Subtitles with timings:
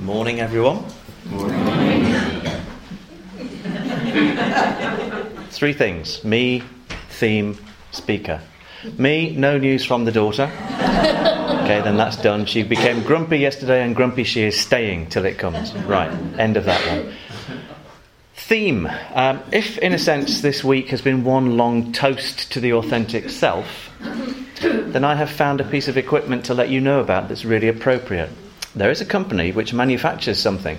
[0.00, 0.82] Morning, everyone.
[5.50, 6.64] Three things me,
[7.08, 7.56] theme,
[7.92, 8.40] speaker.
[8.98, 10.44] Me, no news from the daughter.
[10.44, 12.46] Okay, then that's done.
[12.46, 15.72] She became grumpy yesterday, and grumpy she is staying till it comes.
[15.74, 17.14] Right, end of that one.
[18.34, 18.90] Theme.
[19.14, 23.30] Um, if, in a sense, this week has been one long toast to the authentic
[23.30, 23.92] self,
[24.60, 27.68] then I have found a piece of equipment to let you know about that's really
[27.68, 28.30] appropriate.
[28.78, 30.78] There is a company which manufactures something,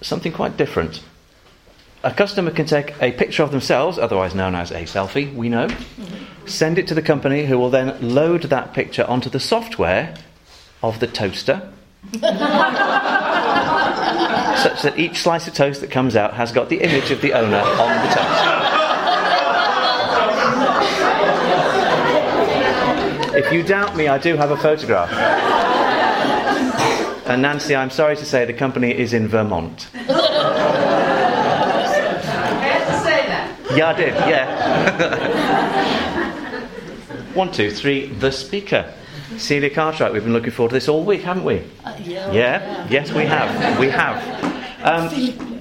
[0.00, 1.02] something quite different.
[2.04, 5.66] A customer can take a picture of themselves, otherwise known as a selfie, we know,
[6.46, 10.14] send it to the company who will then load that picture onto the software
[10.84, 11.68] of the toaster.
[12.12, 12.22] such
[14.82, 17.58] that each slice of toast that comes out has got the image of the owner
[17.58, 18.62] on the toast.
[23.34, 25.10] If you doubt me, I do have a photograph.
[27.26, 29.88] And Nancy, I'm sorry to say the company is in Vermont.
[29.94, 29.98] I
[32.60, 33.76] had to say that.
[33.76, 34.52] Yeah, I did, yeah.
[37.34, 38.92] One, two, three, the speaker.
[39.38, 41.58] Celia Cartwright, we've been looking forward to this all week, haven't we?
[41.84, 42.32] Uh, yeah, yeah?
[42.32, 42.88] yeah?
[42.90, 43.78] Yes, we have.
[43.78, 44.20] We have.
[44.82, 45.08] Um,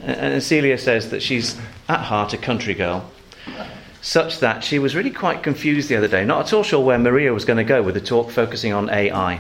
[0.04, 3.10] and Celia says that she's at heart a country girl,
[4.02, 6.98] such that she was really quite confused the other day, not at all sure where
[6.98, 9.40] Maria was going to go with the talk focusing on AI.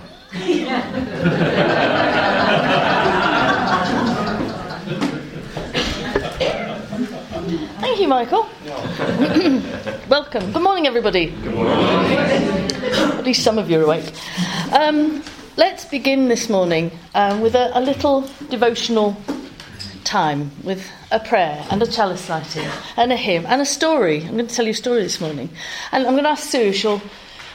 [7.82, 8.48] Thank you, Michael.
[10.08, 10.52] Welcome.
[10.52, 11.32] Good morning, everybody.
[11.32, 11.76] Good morning.
[11.76, 14.14] At least some of you are awake.
[14.72, 15.24] Um,
[15.58, 19.18] let's begin this morning um, with a, a, little devotional
[20.04, 24.24] time with a prayer and a chalice lighting and a hymn and a story.
[24.24, 25.50] I'm going to tell you a story this morning.
[25.92, 27.02] And I'm going to ask Sue, she'll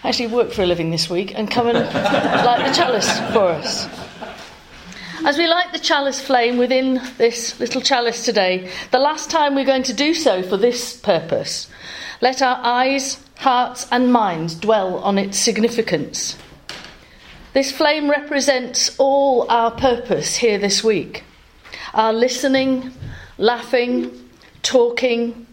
[0.05, 1.79] actually work for a living this week, and come and
[2.45, 3.89] light the chalice for us.
[5.25, 9.65] As we light the chalice flame within this little chalice today, the last time we're
[9.65, 11.69] going to do so for this purpose,
[12.21, 16.39] let our eyes, hearts, and minds dwell on its significance.
[17.55, 21.25] This flame represents all our purpose here this week
[21.97, 22.93] our listening,
[23.39, 24.29] laughing,
[24.63, 25.47] talking,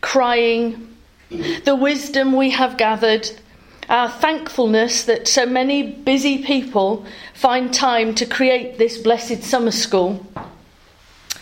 [0.00, 0.96] crying,
[1.64, 3.28] the wisdom we have gathered,
[3.88, 7.04] our thankfulness that so many busy people
[7.34, 10.24] find time to create this blessed summer school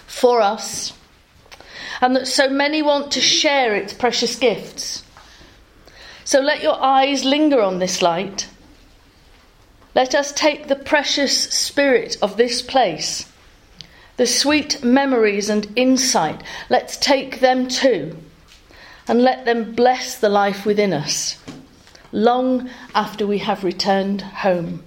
[0.06, 0.94] for us,
[2.00, 5.04] and that so many want to share its precious gifts.
[6.24, 8.48] So let your eyes linger on this light.
[9.94, 13.30] Let us take the precious spirit of this place,
[14.16, 18.16] the sweet memories and insight, let's take them too,
[19.08, 21.38] and let them bless the life within us
[22.12, 24.82] long after we have returned home.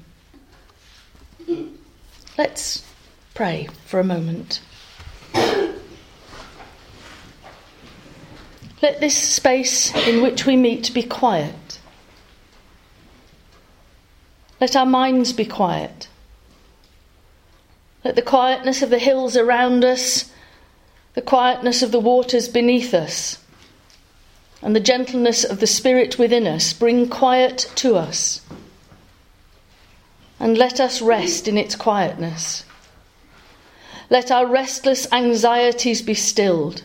[2.37, 2.85] Let's
[3.33, 4.61] pray for a moment.
[8.81, 11.79] Let this space in which we meet be quiet.
[14.61, 16.07] Let our minds be quiet.
[18.03, 20.31] Let the quietness of the hills around us,
[21.15, 23.43] the quietness of the waters beneath us,
[24.61, 28.41] and the gentleness of the Spirit within us bring quiet to us.
[30.39, 32.63] And let us rest in its quietness.
[34.09, 36.83] Let our restless anxieties be stilled.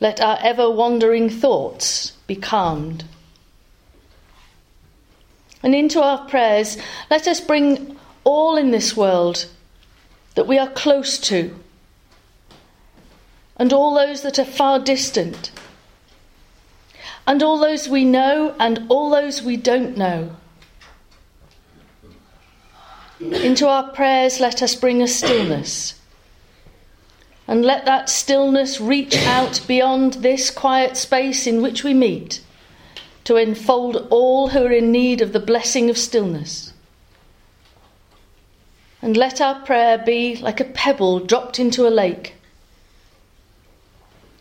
[0.00, 3.04] Let our ever wandering thoughts be calmed.
[5.62, 6.78] And into our prayers,
[7.10, 7.97] let us bring
[8.28, 9.46] all in this world
[10.34, 11.58] that we are close to,
[13.56, 15.50] and all those that are far distant
[17.28, 20.34] and all those we know and all those we don't know.
[23.20, 26.00] Into our prayers, let us bring a stillness.
[27.46, 32.40] And let that stillness reach out beyond this quiet space in which we meet
[33.24, 36.67] to enfold all who are in need of the blessing of stillness.
[39.00, 42.34] And let our prayer be like a pebble dropped into a lake.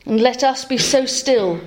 [0.06, 1.62] And let us be so still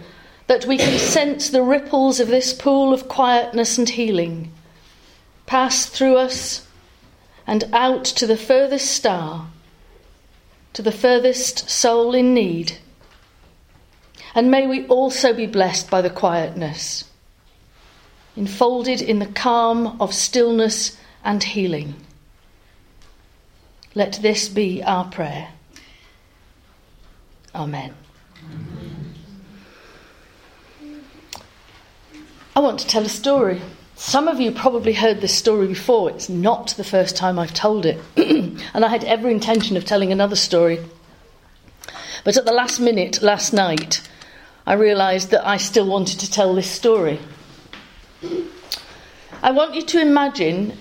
[0.46, 4.52] that we can sense the ripples of this pool of quietness and healing
[5.50, 6.64] pass through us
[7.44, 9.48] and out to the furthest star,
[10.72, 12.78] to the furthest soul in need.
[14.32, 17.02] And may we also be blessed by the quietness,
[18.36, 21.96] enfolded in the calm of stillness and healing.
[23.94, 25.48] Let this be our prayer.
[27.54, 27.94] Amen.
[32.54, 33.60] I want to tell a story.
[33.96, 36.10] Some of you probably heard this story before.
[36.10, 38.00] It's not the first time I've told it.
[38.16, 40.78] and I had every intention of telling another story.
[42.24, 44.08] But at the last minute, last night,
[44.66, 47.18] I realised that I still wanted to tell this story.
[49.42, 50.76] I want you to imagine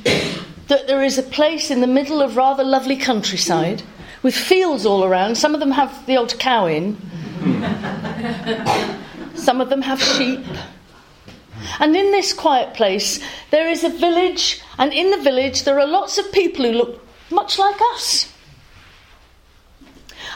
[0.69, 3.83] that there is a place in the middle of rather lovely countryside
[4.21, 5.36] with fields all around.
[5.36, 6.95] Some of them have the old cow in,
[9.36, 10.45] some of them have sheep.
[11.80, 13.19] And in this quiet place,
[13.51, 17.06] there is a village, and in the village, there are lots of people who look
[17.31, 18.31] much like us.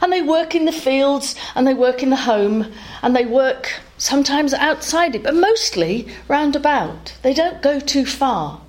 [0.01, 2.71] And they work in the fields, and they work in the home,
[3.01, 7.15] and they work sometimes outside it, but mostly round about.
[7.21, 8.59] They don't go too far.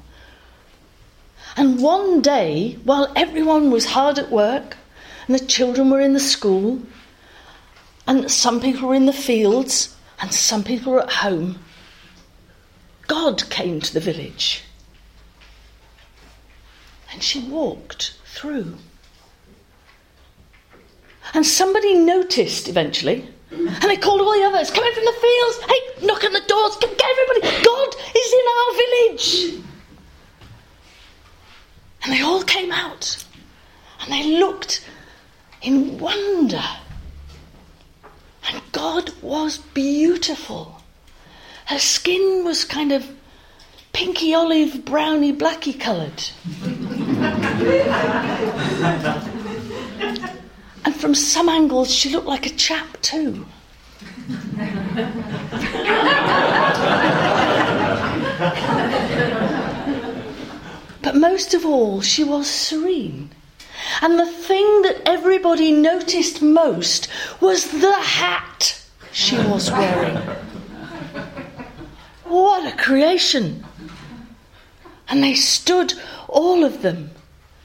[1.57, 4.77] And one day, while everyone was hard at work,
[5.27, 6.83] and the children were in the school,
[8.07, 11.59] and some people were in the fields, and some people were at home,
[13.07, 14.65] God came to the village.
[17.13, 18.77] And she walked through.
[21.33, 25.59] And somebody noticed eventually, and they called all the others, come in from the fields,
[25.69, 29.65] hey, knock on the doors, get everybody, God is in our village.
[32.05, 33.25] And they all came out
[34.01, 34.87] and they looked
[35.63, 36.63] in wonder.
[38.47, 40.83] And God was beautiful.
[41.67, 43.09] Her skin was kind of
[43.95, 46.23] pinky olive, browny, blacky coloured.
[50.85, 53.47] and from some angles, she looked like a chap too.
[61.05, 63.31] But most of all, she was serene.
[64.01, 67.09] And the thing that everybody noticed most
[67.43, 70.17] was the hat she was wearing.
[72.25, 73.67] What a creation!
[75.07, 75.93] And they stood,
[76.27, 77.11] all of them,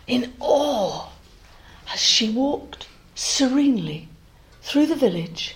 [0.06, 1.08] in awe
[1.94, 4.10] as she walked serenely
[4.62, 5.56] through the village.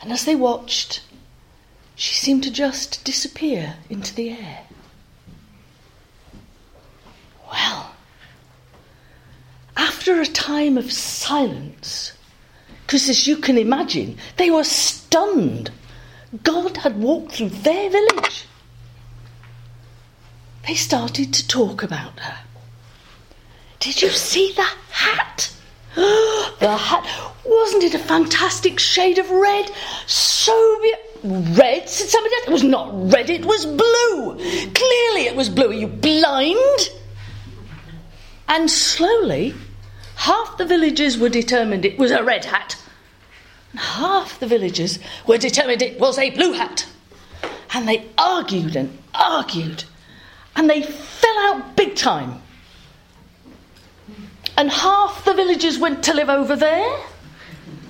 [0.00, 1.02] And as they watched,
[1.96, 4.60] she seemed to just disappear into the air.
[7.50, 7.94] Well,
[9.76, 12.12] after a time of silence,
[12.86, 15.70] because as you can imagine, they were stunned.
[16.42, 18.46] God had walked through their village.
[20.66, 22.38] They started to talk about her.
[23.80, 25.52] Did you see the hat?
[25.94, 27.34] the hat.
[27.44, 29.70] Wasn't it a fantastic shade of red?
[30.06, 30.94] So be-
[31.24, 32.46] red, said somebody else.
[32.46, 34.36] It was not red, it was blue.
[34.74, 35.70] Clearly it was blue.
[35.70, 36.90] Are you blind?
[38.50, 39.54] And slowly,
[40.16, 42.76] half the villagers were determined it was a red hat,
[43.70, 46.88] and half the villagers were determined it was a blue hat.
[47.72, 49.84] And they argued and argued,
[50.56, 52.42] and they fell out big time.
[54.58, 56.92] And half the villagers went to live over there,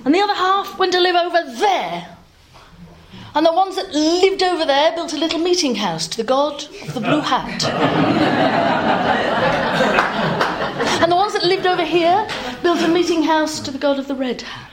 [0.05, 2.17] and the other half went to live over there.
[3.33, 6.65] And the ones that lived over there built a little meeting house to the god
[6.83, 7.63] of the blue hat.
[11.41, 12.27] that lived over here
[12.61, 14.71] built a meeting house to the god of the red hat.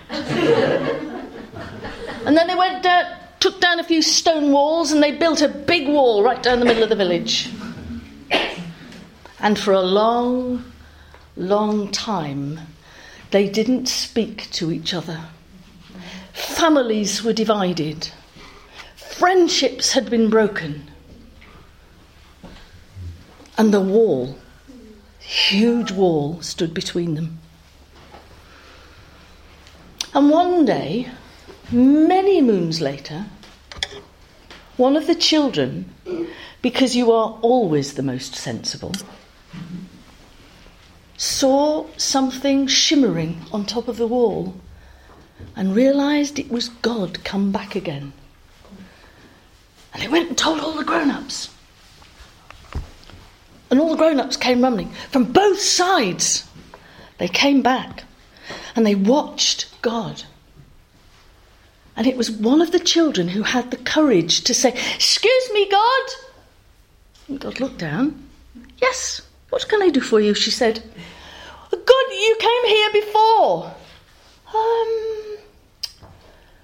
[2.26, 3.06] and then they went down,
[3.40, 6.64] took down a few stone walls and they built a big wall right down the
[6.64, 7.50] middle of the village.
[9.40, 10.64] And for a long,
[11.36, 12.58] long time,
[13.30, 15.20] they didn't speak to each other.
[16.32, 18.10] Families were divided.
[18.96, 20.90] Friendships had been broken.
[23.56, 24.36] And the wall,
[25.28, 27.38] huge wall, stood between them.
[30.14, 31.10] And one day,
[31.70, 33.26] many moons later,
[34.78, 35.92] one of the children,
[36.62, 38.94] because you are always the most sensible,
[41.18, 44.54] saw something shimmering on top of the wall
[45.54, 48.14] and realized it was God come back again.
[49.92, 51.50] And they went and told all the grown ups.
[53.70, 56.48] And all the grown ups came running from both sides.
[57.18, 58.04] They came back
[58.74, 60.22] and they watched God.
[61.96, 65.68] And it was one of the children who had the courage to say, Excuse me,
[65.68, 66.08] God.
[67.28, 68.28] And God looked down.
[68.80, 69.20] Yes,
[69.50, 70.34] what can I do for you?
[70.34, 70.82] She said.
[71.70, 73.74] God, you came here before.
[74.54, 75.36] Um,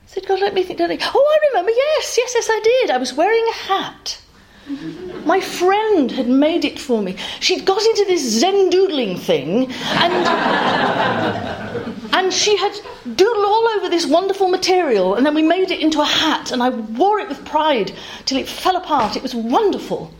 [0.07, 0.79] said God, let me think.
[0.79, 0.99] Don't I?
[1.03, 1.73] Oh, I remember.
[1.73, 2.91] Yes, yes, yes, I did.
[2.91, 4.21] I was wearing a hat.
[5.25, 7.17] My friend had made it for me.
[7.41, 10.15] She'd got into this Zen doodling thing, and
[12.15, 12.73] and she had
[13.05, 16.63] doodled all over this wonderful material, and then we made it into a hat, and
[16.63, 17.93] I wore it with pride
[18.25, 19.17] till it fell apart.
[19.17, 20.13] It was wonderful.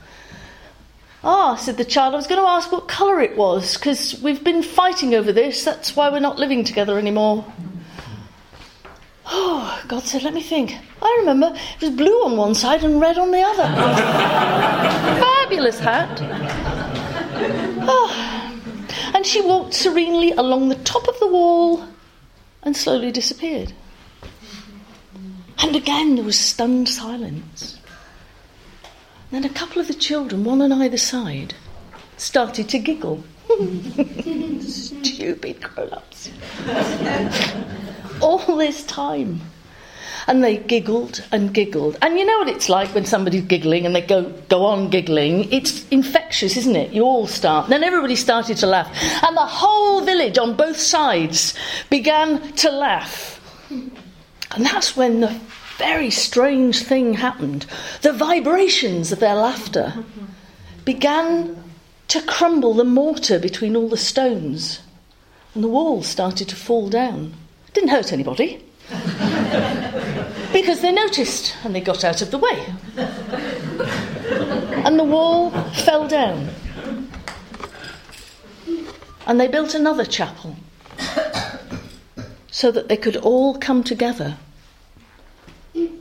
[1.23, 4.45] Ah, said the child, I was going to ask what colour it was, because we've
[4.45, 5.65] been fighting over this.
[5.65, 7.47] That's why we're not living together anymore.
[9.27, 10.77] Oh, God said, let me think.
[11.05, 13.65] I remember it was blue on one side and red on the other.
[15.21, 16.19] Fabulous hat.
[17.87, 18.41] Oh.
[19.15, 21.87] And she walked serenely along the top of the wall
[22.63, 23.73] and slowly disappeared.
[25.59, 27.79] And again there was stunned silence.
[29.31, 31.55] Then a couple of the children, one on either side,
[32.17, 33.23] started to giggle.
[34.61, 36.31] Stupid grown ups.
[38.21, 39.41] All this time.
[40.27, 41.99] And they giggled and giggled.
[42.01, 45.53] And you know what it's like when somebody's giggling and they go, go on giggling?
[45.53, 46.93] It's infectious, isn't it?
[46.93, 47.69] You all start.
[47.69, 48.89] Then everybody started to laugh.
[49.23, 51.55] And the whole village on both sides
[51.91, 53.41] began to laugh.
[53.71, 55.41] And that's when the
[55.79, 57.67] very strange thing happened.
[58.03, 60.05] The vibrations of their laughter
[60.85, 61.63] began
[62.09, 64.81] to crumble the mortar between all the stones,
[65.55, 67.35] and the walls started to fall down.
[67.73, 68.63] Didn't hurt anybody.
[70.53, 72.67] Because they noticed and they got out of the way.
[74.85, 76.51] And the wall fell down.
[79.27, 80.57] And they built another chapel
[82.51, 84.37] so that they could all come together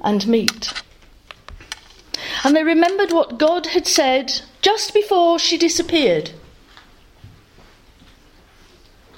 [0.01, 0.73] and meet.
[2.43, 6.31] And they remembered what God had said just before she disappeared.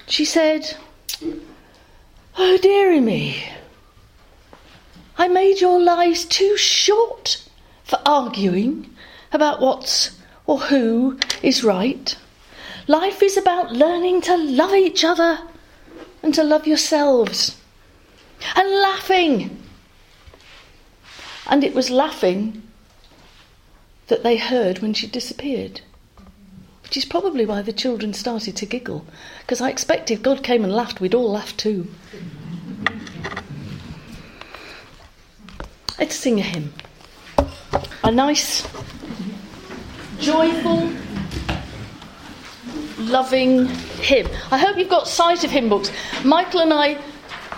[0.07, 0.77] She said,
[2.38, 3.44] Oh, dearie me,
[5.18, 7.44] I made your lives too short
[7.84, 8.94] for arguing
[9.32, 12.18] about what's or who is right.
[12.88, 15.39] Life is about learning to love each other
[16.22, 17.58] and to love yourselves
[18.56, 19.65] and laughing
[21.48, 22.63] and it was laughing
[24.08, 25.82] that they heard when she disappeared.
[26.86, 29.06] Which is probably why the children started to giggle,
[29.42, 31.88] because I expected God came and laughed, we'd all laugh too.
[36.00, 36.74] Let's sing a hymn.
[38.04, 38.68] A nice,
[40.20, 40.92] joyful,
[43.00, 43.65] loving
[44.00, 44.27] hymn.
[44.51, 45.92] I hope you've got sight of hymn books.
[46.24, 47.01] Michael and I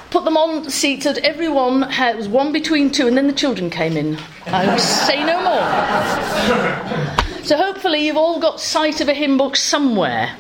[0.10, 3.70] put them on seats that everyone had, was one between two, and then the children
[3.70, 4.18] came in.
[4.46, 7.27] I will say no more.
[7.48, 10.36] So hopefully you've all got sight of a hymn book somewhere.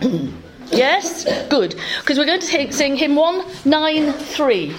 [0.70, 1.26] yes?
[1.50, 1.78] Good.
[2.00, 4.74] Because we're going to sing hymn 193.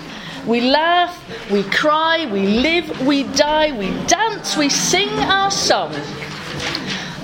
[0.47, 5.93] We laugh, we cry, we live, we die, we dance, we sing our song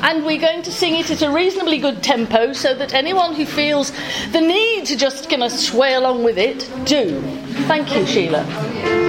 [0.03, 3.47] and we're going to sing it at a reasonably good tempo so that anyone who
[3.47, 3.91] feels
[4.31, 7.19] the need to just kind of sway along with it, do.
[7.65, 9.04] Thank you, Sheila.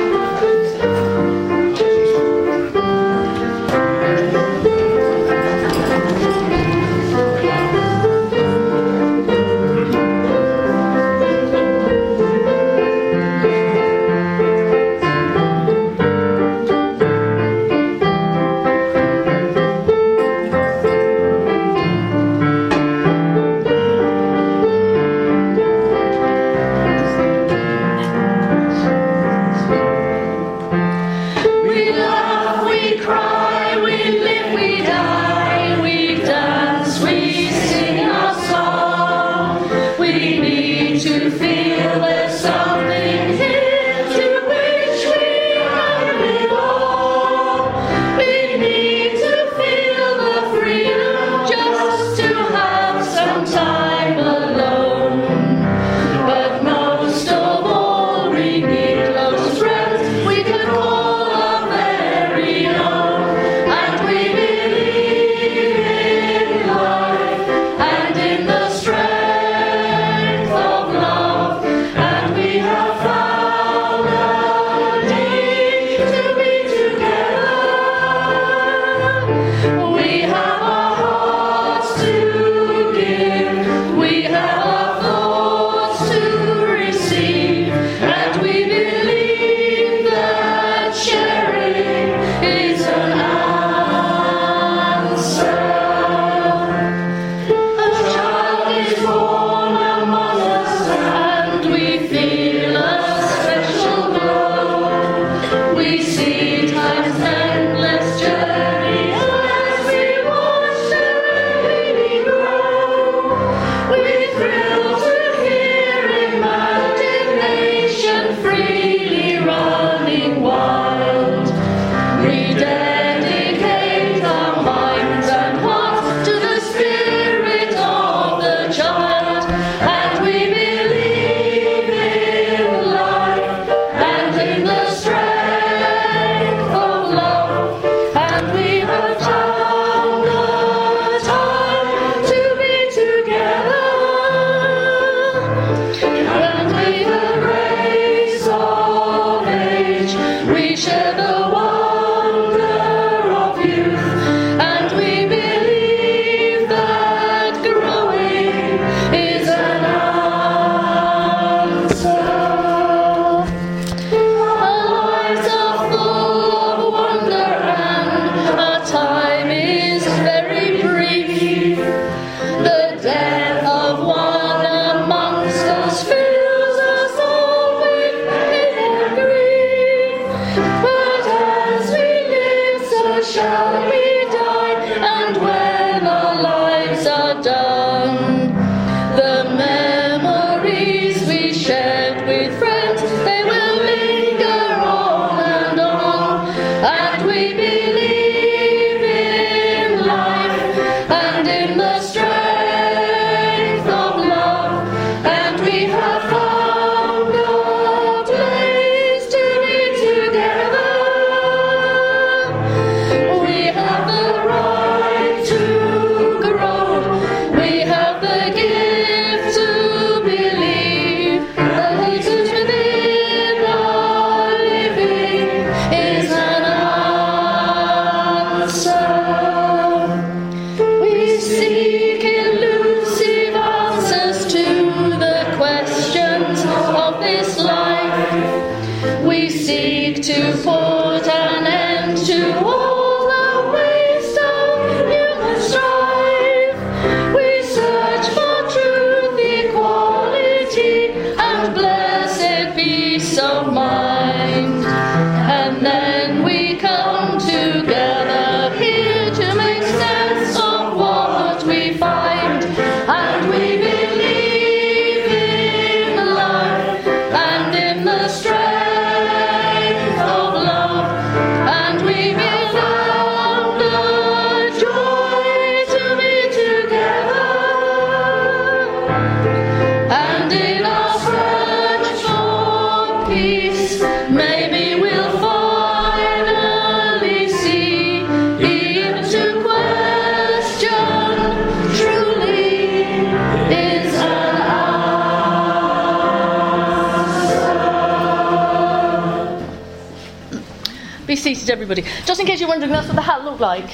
[301.66, 302.02] Be seated, everybody.
[302.24, 303.90] Just in case you're wondering, that's what the hat looked like.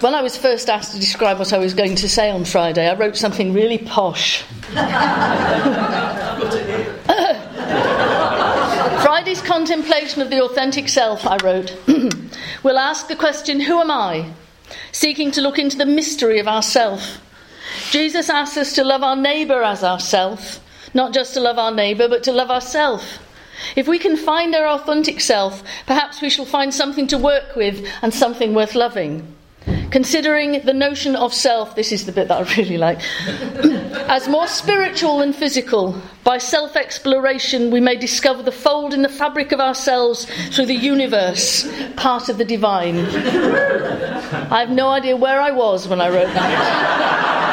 [0.00, 2.88] When I was first asked to describe what I was going to say on Friday,
[2.88, 4.42] I wrote something really posh.
[9.62, 11.76] contemplation of the authentic self, I wrote,
[12.64, 14.32] We'll ask the question, Who am I?
[14.90, 17.20] Seeking to look into the mystery of ourself.
[17.92, 20.58] Jesus asks us to love our neighbour as ourself,
[20.94, 23.20] not just to love our neighbour, but to love ourself.
[23.76, 27.86] If we can find our authentic self, perhaps we shall find something to work with
[28.02, 29.32] and something worth loving.
[29.90, 32.98] Considering the notion of self, this is the bit that I really like,
[34.08, 39.08] as more spiritual than physical, by self exploration we may discover the fold in the
[39.08, 42.98] fabric of ourselves through the universe, part of the divine.
[42.98, 47.38] I have no idea where I was when I wrote that.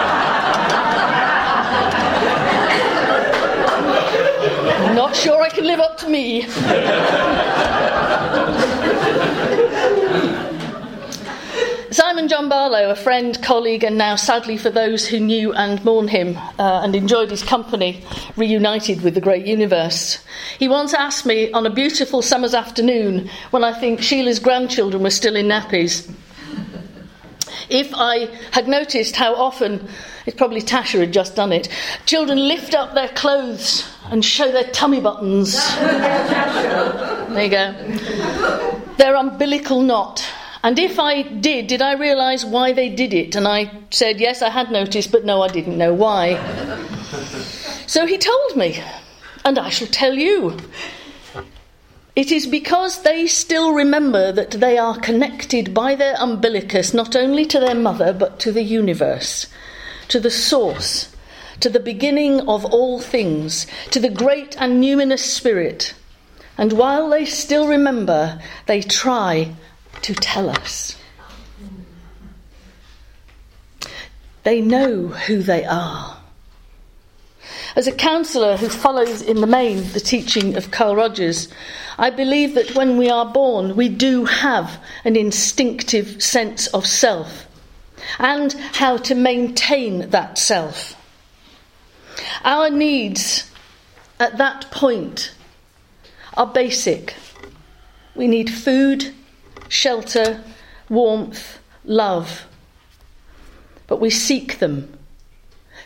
[4.96, 6.46] Not sure I can live up to me.
[12.00, 16.08] Simon John Barlow, a friend, colleague, and now sadly for those who knew and mourn
[16.08, 18.02] him uh, and enjoyed his company,
[18.38, 20.24] reunited with the great universe.
[20.58, 25.10] He once asked me on a beautiful summer's afternoon when I think Sheila's grandchildren were
[25.10, 26.10] still in nappies.
[27.70, 29.86] If I had noticed how often,
[30.26, 31.68] it's probably Tasha had just done it,
[32.06, 35.54] children lift up their clothes and show their tummy buttons.
[35.76, 38.86] there you go.
[38.96, 40.26] Their umbilical knot.
[40.62, 43.36] And if I did, did I realise why they did it?
[43.36, 46.36] And I said, yes, I had noticed, but no, I didn't know why.
[47.88, 48.82] so he told me,
[49.46, 50.58] and I shall tell you.
[52.16, 57.46] It is because they still remember that they are connected by their umbilicus not only
[57.46, 59.48] to their mother, but to the universe,
[60.10, 61.16] to the source,
[61.62, 65.94] to the beginning of all things, to the great and numinous spirit.
[66.58, 69.56] And while they still remember, they try
[70.02, 70.98] to tell us.
[74.44, 76.18] They know who they are.
[77.76, 81.50] As a counsellor who follows in the main the teaching of Carl Rogers,
[81.98, 87.46] I believe that when we are born, we do have an instinctive sense of self
[88.18, 90.96] and how to maintain that self.
[92.44, 93.50] Our needs
[94.20, 95.34] at that point
[96.36, 97.16] are basic.
[98.16, 99.14] We need food,
[99.70, 100.44] shelter,
[100.90, 102.46] warmth, love.
[103.88, 104.98] But we seek them.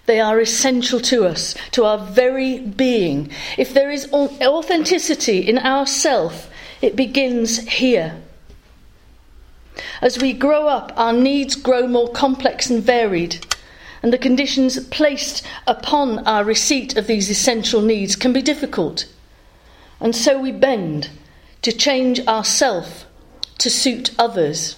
[0.06, 3.30] They are essential to us, to our very being.
[3.58, 6.50] If there is authenticity in our self,
[6.82, 8.20] it begins here.
[10.02, 13.46] As we grow up, our needs grow more complex and varied,
[14.02, 19.06] and the conditions placed upon our receipt of these essential needs can be difficult.
[20.02, 21.10] And so we bend
[21.62, 23.06] to change ourself
[23.60, 24.78] to suit others.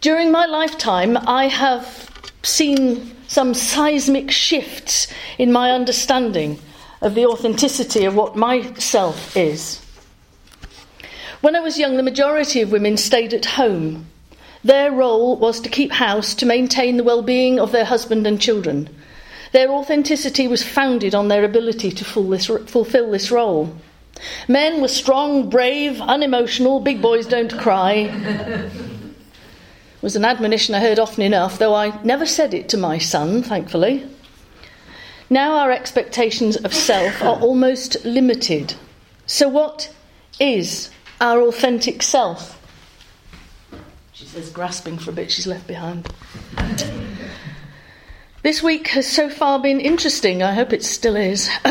[0.00, 2.10] During my lifetime, I have
[2.42, 5.06] seen some seismic shifts
[5.38, 6.58] in my understanding
[7.00, 9.80] of the authenticity of what myself is.
[11.40, 14.06] When I was young, the majority of women stayed at home.
[14.62, 18.40] Their role was to keep house to maintain the well being of their husband and
[18.40, 18.88] children.
[19.52, 23.76] Their authenticity was founded on their ability to fulfill this role.
[24.48, 28.70] Men were strong, brave, unemotional, big boys don't cry.
[30.02, 33.42] was an admonition I heard often enough, though I never said it to my son,
[33.42, 34.06] thankfully.
[35.30, 38.74] Now our expectations of self are almost limited.
[39.26, 39.92] So, what
[40.38, 42.60] is our authentic self?
[44.12, 46.12] She says, grasping for a bit she's left behind.
[48.42, 50.42] This week has so far been interesting.
[50.42, 51.48] I hope it still is.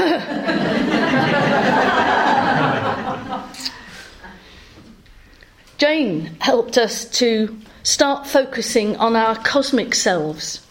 [5.84, 10.66] Jane helped us to start focusing on our cosmic selves.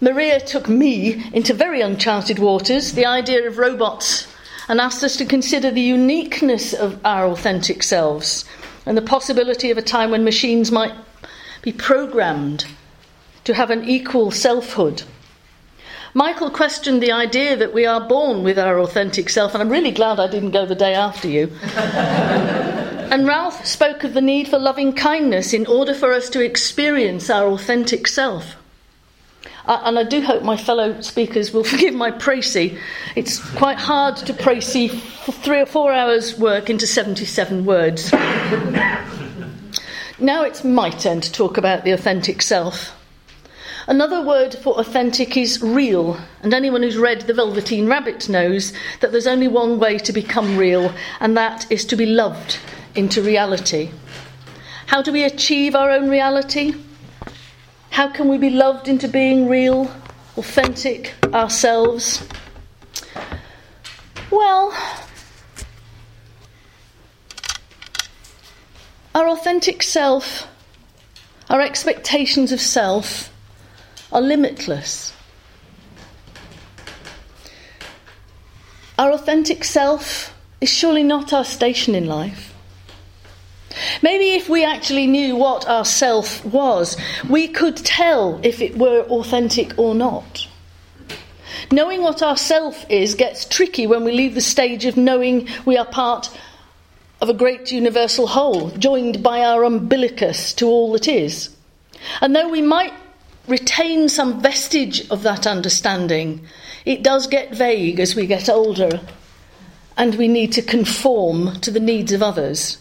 [0.00, 4.26] Maria took me into very uncharted waters, the idea of robots,
[4.66, 8.44] and asked us to consider the uniqueness of our authentic selves
[8.84, 10.94] and the possibility of a time when machines might
[11.62, 12.66] be programmed
[13.44, 15.04] to have an equal selfhood.
[16.14, 19.92] Michael questioned the idea that we are born with our authentic self, and I'm really
[19.92, 21.46] glad I didn't go the day after you.
[23.10, 27.30] and Ralph spoke of the need for loving kindness in order for us to experience
[27.30, 28.56] our authentic self.
[29.66, 32.78] Uh, and I do hope my fellow speakers will forgive my précis.
[33.14, 34.90] It's quite hard to précis
[35.42, 38.12] three or four hours' work into 77 words.
[40.18, 42.92] now it's my turn to talk about the authentic self.
[43.88, 49.12] Another word for authentic is real, and anyone who's read The Velveteen Rabbit knows that
[49.12, 52.58] there's only one way to become real, and that is to be loved
[52.96, 53.90] into reality.
[54.86, 56.74] How do we achieve our own reality?
[57.90, 59.90] How can we be loved into being real,
[60.36, 62.26] authentic ourselves?
[64.30, 64.74] Well,
[69.14, 70.46] our authentic self,
[71.48, 73.32] our expectations of self,
[74.12, 75.12] are limitless.
[78.98, 82.45] Our authentic self is surely not our station in life.
[84.02, 86.96] Maybe if we actually knew what our self was,
[87.28, 90.48] we could tell if it were authentic or not.
[91.70, 95.76] Knowing what our self is gets tricky when we leave the stage of knowing we
[95.76, 96.30] are part
[97.20, 101.54] of a great universal whole, joined by our umbilicus to all that is.
[102.20, 102.92] And though we might
[103.48, 106.46] retain some vestige of that understanding,
[106.84, 109.00] it does get vague as we get older
[109.96, 112.78] and we need to conform to the needs of others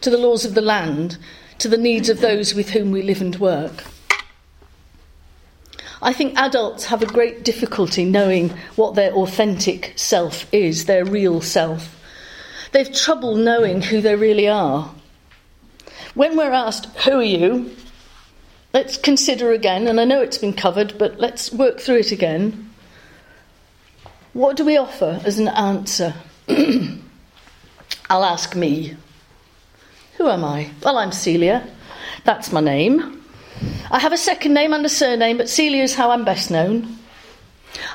[0.00, 1.18] to the laws of the land,
[1.58, 3.84] to the needs of those with whom we live and work.
[6.02, 11.40] I think adults have a great difficulty knowing what their authentic self is, their real
[11.40, 11.98] self.
[12.72, 14.94] They've trouble knowing who they really are.
[16.14, 17.74] When we're asked, Who are you?
[18.76, 22.68] let's consider again, and I know it's been covered, but let's work through it again.
[24.34, 26.12] What do we offer as an answer?
[28.10, 28.94] I'll ask me.
[30.18, 30.70] Who am I?
[30.82, 31.66] Well, I'm Celia.
[32.24, 33.22] That's my name.
[33.90, 36.98] I have a second name and a surname, but Celia is how I'm best known.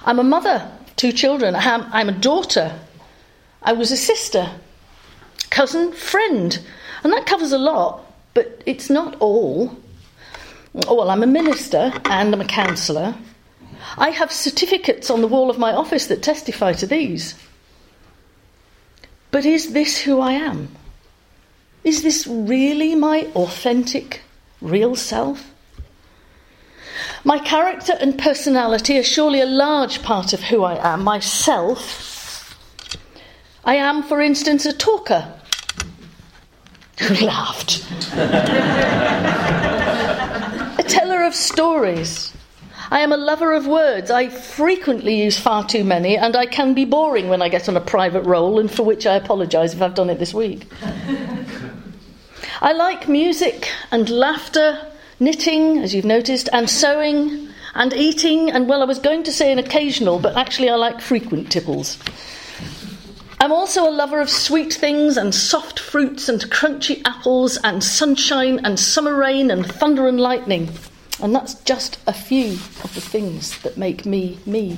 [0.05, 1.55] I'm a mother, two children.
[1.55, 2.79] I'm a daughter.
[3.63, 4.51] I was a sister,
[5.49, 6.59] cousin, friend.
[7.03, 9.75] And that covers a lot, but it's not all.
[10.87, 13.15] Oh, well, I'm a minister and I'm a counsellor.
[13.97, 17.35] I have certificates on the wall of my office that testify to these.
[19.31, 20.69] But is this who I am?
[21.83, 24.21] Is this really my authentic,
[24.61, 25.51] real self?
[27.23, 32.57] My character and personality are surely a large part of who I am, myself.
[33.63, 35.31] I am, for instance, a talker.
[37.01, 37.83] Who laughed?
[40.77, 42.33] a teller of stories.
[42.91, 44.11] I am a lover of words.
[44.11, 47.77] I frequently use far too many, and I can be boring when I get on
[47.77, 50.67] a private role, and for which I apologise if I've done it this week.
[52.63, 54.85] I like music and laughter,
[55.19, 59.51] knitting, as you've noticed, and sewing and eating, and well, I was going to say
[59.51, 61.97] an occasional, but actually I like frequent tipples.
[63.39, 68.59] I'm also a lover of sweet things and soft fruits and crunchy apples and sunshine
[68.63, 70.69] and summer rain and thunder and lightning.
[71.19, 72.51] And that's just a few
[72.83, 74.77] of the things that make me me.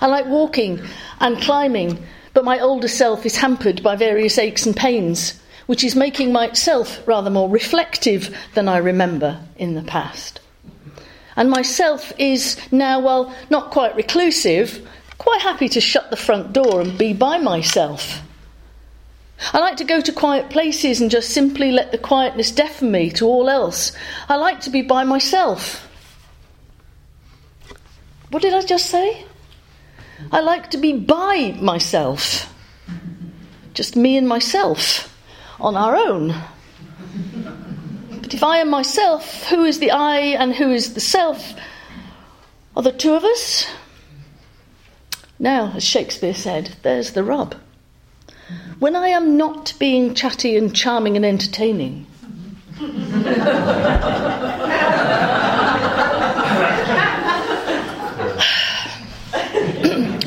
[0.00, 0.80] I like walking
[1.20, 5.38] and climbing, but my older self is hampered by various aches and pains
[5.70, 10.40] which is making myself rather more reflective than I remember in the past.
[11.36, 14.84] And myself is now, well, not quite reclusive,
[15.18, 18.20] quite happy to shut the front door and be by myself.
[19.52, 23.12] I like to go to quiet places and just simply let the quietness deafen me
[23.12, 23.92] to all else.
[24.28, 25.88] I like to be by myself.
[28.30, 29.24] What did I just say?
[30.32, 32.52] I like to be by myself.
[33.72, 35.06] Just me and myself
[35.60, 36.34] on our own.
[38.20, 41.54] But if I am myself, who is the I and who is the self?
[42.76, 43.66] Are the two of us?
[45.38, 47.54] Now, as Shakespeare said, there's the rub.
[48.78, 52.06] When I am not being chatty and charming and entertaining,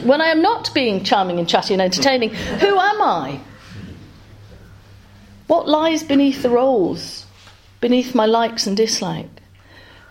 [0.04, 3.40] when I am not being charming and chatty and entertaining, who am I?
[5.54, 7.28] What lies beneath the roles,
[7.80, 9.44] beneath my likes and dislikes?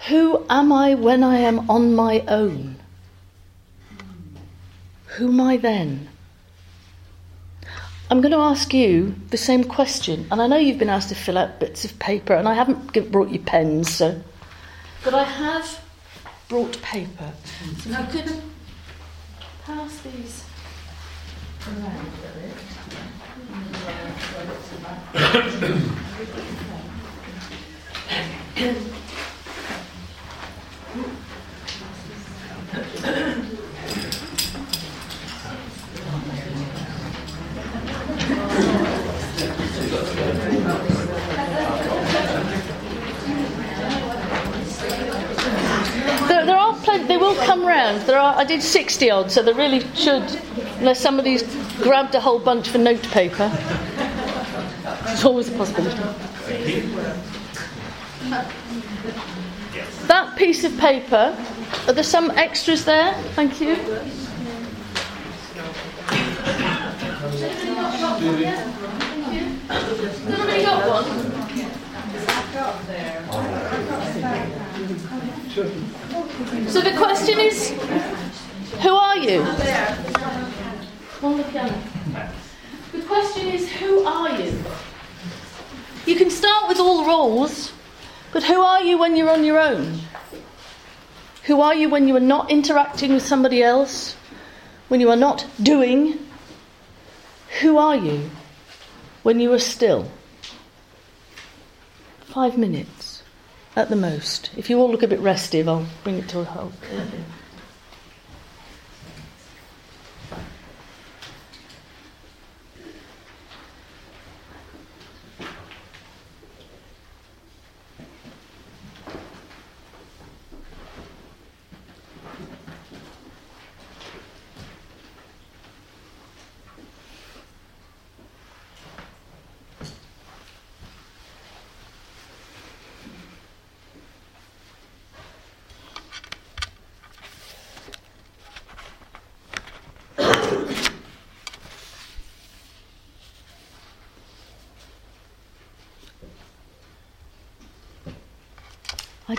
[0.06, 2.76] Who am I when I am on my own?
[5.16, 6.08] Who am I then?
[8.08, 11.16] I'm going to ask you the same question, and I know you've been asked to
[11.16, 14.22] fill out bits of paper, and I haven't brought you pens, so.
[15.02, 15.84] But I have
[16.48, 17.32] brought paper.
[17.80, 18.30] So now, could
[19.64, 20.44] pass these
[21.66, 22.71] around a
[32.72, 33.41] Thank you.
[46.98, 48.02] They will come round.
[48.02, 50.22] There are, I did 60 odd, so they really should,
[50.78, 51.42] unless somebody's
[51.78, 53.50] grabbed a whole bunch for notepaper.
[55.06, 55.96] It's always a possibility.
[60.06, 61.36] That piece of paper,
[61.86, 63.14] are there some extras there?
[63.34, 63.76] Thank you.
[70.28, 71.32] Nobody got one?
[76.68, 77.70] So the question is,
[78.80, 79.42] who are you?
[82.92, 84.62] The question is, who are you?
[86.04, 87.72] You can start with all the roles,
[88.30, 90.00] but who are you when you're on your own?
[91.44, 94.14] Who are you when you are not interacting with somebody else?
[94.88, 96.18] When you are not doing?
[97.62, 98.30] Who are you
[99.22, 100.10] when you are still?
[102.26, 103.11] Five minutes
[103.76, 104.50] at the most.
[104.56, 106.72] If you all look a bit restive, I'll bring it to a halt.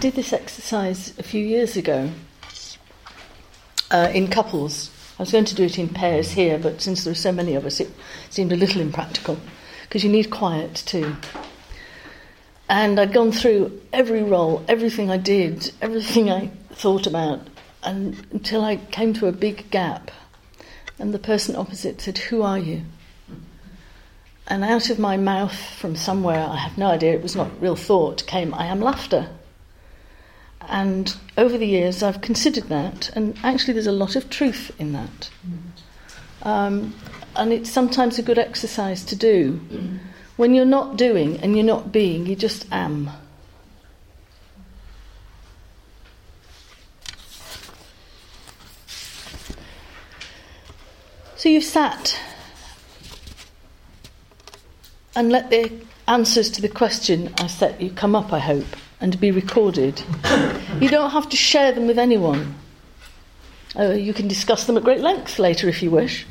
[0.04, 2.12] Did this exercise a few years ago
[3.90, 4.92] uh, in couples.
[5.18, 7.56] I was going to do it in pairs here, but since there are so many
[7.56, 7.90] of us, it
[8.30, 9.40] seemed a little impractical
[9.84, 11.16] because you need quiet too.
[12.68, 17.40] And I'd gone through every role, everything I did, everything I thought about,
[17.82, 20.12] and until I came to a big gap.
[21.00, 22.82] And the person opposite said, Who are you?
[24.48, 27.78] And out of my mouth from somewhere, I have no idea, it was not real
[27.78, 29.30] thought, came, I am laughter.
[30.70, 34.94] And over the years, I've considered that, and actually, there's a lot of truth in
[34.94, 35.30] that.
[36.44, 36.96] Um,
[37.36, 39.60] and it's sometimes a good exercise to do.
[40.36, 43.10] When you're not doing and you're not being, you just am.
[51.36, 52.18] So you've sat
[55.16, 55.72] and let the
[56.08, 58.66] answers to the question I set you come up, I hope
[59.04, 60.02] and be recorded.
[60.80, 62.56] You don't have to share them with anyone.
[63.78, 66.26] Uh, you can discuss them at great length later if you wish.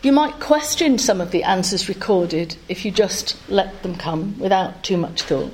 [0.00, 4.84] You might question some of the answers recorded if you just let them come without
[4.84, 5.52] too much thought.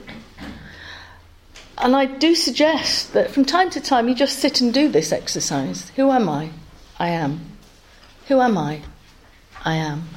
[1.78, 5.12] And I do suggest that from time to time you just sit and do this
[5.12, 5.88] exercise.
[5.96, 6.50] Who am I?
[6.98, 7.40] I am.
[8.28, 8.82] Who am I?
[9.64, 10.08] I am.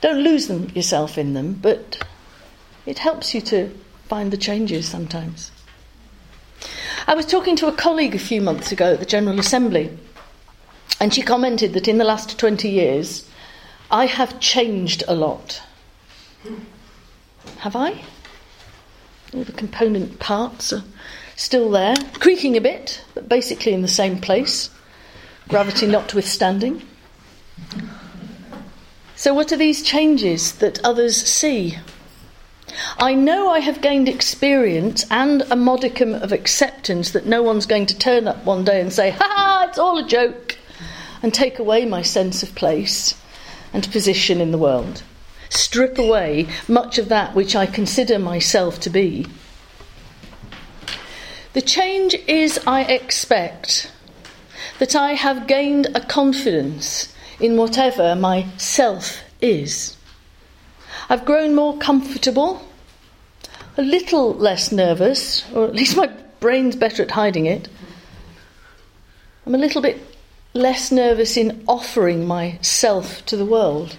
[0.00, 2.06] Don't lose them yourself in them, but
[2.86, 3.70] it helps you to
[4.06, 5.50] find the changes sometimes.
[7.06, 9.96] I was talking to a colleague a few months ago at the General Assembly,
[11.00, 13.28] and she commented that in the last 20 years,
[13.90, 15.62] I have changed a lot.
[17.58, 18.02] Have I?
[19.34, 20.84] All the component parts are
[21.36, 24.70] still there, creaking a bit, but basically in the same place,
[25.48, 26.82] gravity notwithstanding.
[29.18, 31.76] So, what are these changes that others see?
[32.98, 37.86] I know I have gained experience and a modicum of acceptance that no one's going
[37.86, 40.56] to turn up one day and say, ha ha, it's all a joke,
[41.20, 43.20] and take away my sense of place
[43.72, 45.02] and position in the world.
[45.48, 49.26] Strip away much of that which I consider myself to be.
[51.54, 53.90] The change is, I expect,
[54.78, 59.96] that I have gained a confidence in whatever my self is.
[61.08, 62.66] I've grown more comfortable,
[63.76, 66.08] a little less nervous, or at least my
[66.40, 67.68] brain's better at hiding it.
[69.46, 70.00] I'm a little bit
[70.52, 73.96] less nervous in offering myself to the world.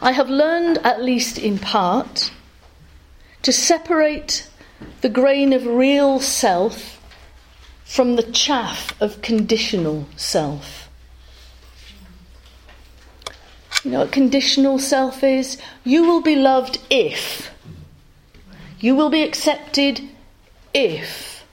[0.00, 2.30] I have learned, at least in part,
[3.42, 4.48] to separate
[5.00, 7.00] the grain of real self
[7.84, 10.81] from the chaff of conditional self.
[13.84, 15.58] You know what conditional self is?
[15.82, 17.50] You will be loved if.
[18.78, 20.00] You will be accepted
[20.72, 21.44] if.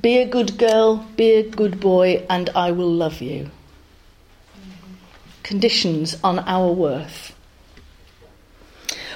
[0.00, 3.50] Be a good girl, be a good boy, and I will love you.
[5.42, 7.34] Conditions on our worth.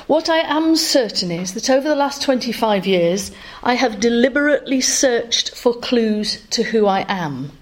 [0.07, 3.33] What I am certain is that over the last 25 years,
[3.63, 7.53] I have deliberately searched for clues to who I am,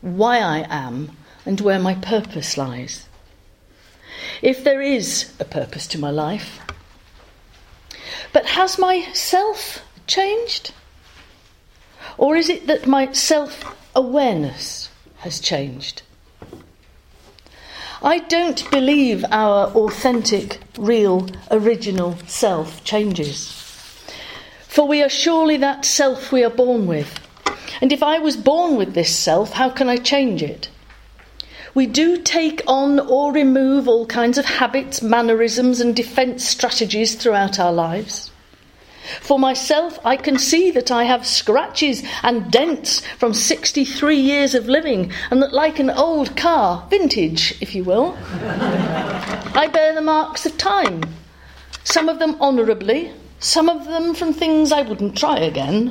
[0.00, 1.12] why I am,
[1.44, 3.06] and where my purpose lies
[4.42, 6.60] if there is a purpose to my life.
[8.32, 10.72] But has my self changed?
[12.18, 16.02] Or is it that my self awareness has changed?
[18.02, 23.52] I don't believe our authentic, real, original self changes.
[24.68, 27.18] For we are surely that self we are born with.
[27.80, 30.68] And if I was born with this self, how can I change it?
[31.76, 37.60] We do take on or remove all kinds of habits, mannerisms, and defence strategies throughout
[37.60, 38.30] our lives.
[39.20, 44.70] For myself, I can see that I have scratches and dents from 63 years of
[44.70, 50.46] living, and that, like an old car, vintage, if you will, I bear the marks
[50.46, 51.02] of time.
[51.84, 55.90] Some of them honourably, some of them from things I wouldn't try again.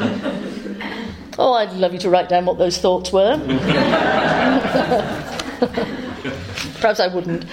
[1.42, 3.38] Oh, I'd love you to write down what those thoughts were.
[6.80, 7.46] Perhaps I wouldn't.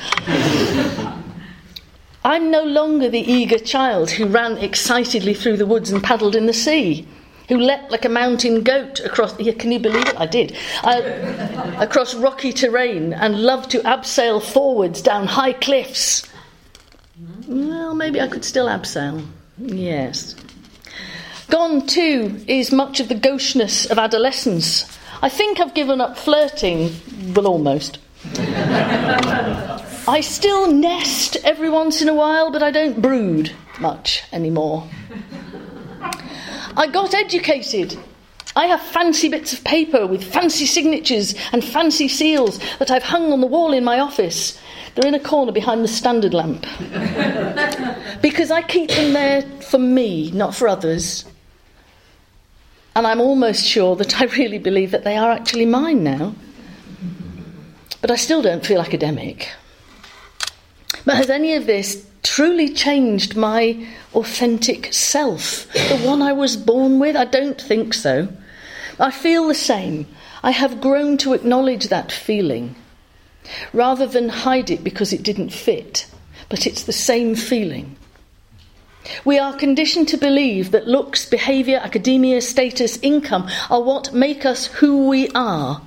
[2.26, 6.48] I'm no longer the eager child who ran excitedly through the woods and paddled in
[6.48, 7.08] the sea,
[7.48, 9.40] who leapt like a mountain goat across.
[9.40, 10.20] Yeah, can you believe it?
[10.20, 10.54] I did.
[10.84, 10.98] I,
[11.82, 16.28] across rocky terrain and loved to abseil forwards down high cliffs.
[17.48, 19.26] Well, maybe I could still abseil.
[19.58, 20.36] Yes.
[21.50, 24.98] Gone too is much of the gaucheness of adolescence.
[25.22, 26.94] I think I've given up flirting,
[27.34, 28.00] well, almost.
[30.10, 34.88] I still nest every once in a while, but I don't brood much anymore.
[36.76, 37.98] I got educated.
[38.56, 43.32] I have fancy bits of paper with fancy signatures and fancy seals that I've hung
[43.32, 44.60] on the wall in my office.
[44.96, 46.66] They're in a corner behind the standard lamp.
[48.22, 51.24] because I keep them there for me, not for others.
[52.98, 56.34] And I'm almost sure that I really believe that they are actually mine now.
[58.02, 59.52] But I still don't feel academic.
[61.06, 63.86] But has any of this truly changed my
[64.16, 67.16] authentic self, the one I was born with?
[67.16, 68.30] I don't think so.
[69.00, 70.08] I feel the same.
[70.42, 72.76] I have grown to acknowledge that feeling
[73.74, 76.08] rather than hide it because it didn't fit,
[76.50, 77.96] but it's the same feeling.
[79.24, 84.68] We are conditioned to believe that looks, behaviour, academia, status, income are what make us
[84.68, 85.82] who we are.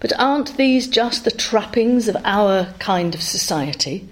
[0.00, 4.08] But aren't these just the trappings of our kind of society?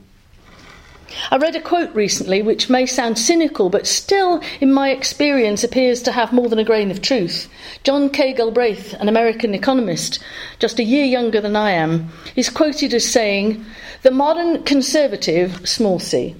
[1.31, 6.01] I read a quote recently which may sound cynical, but still, in my experience, appears
[6.03, 7.49] to have more than a grain of truth.
[7.85, 8.33] John K.
[8.33, 10.18] Galbraith, an American economist,
[10.59, 13.64] just a year younger than I am, is quoted as saying,
[14.01, 16.35] The modern conservative, small c,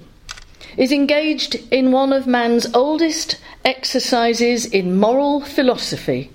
[0.77, 6.31] is engaged in one of man's oldest exercises in moral philosophy.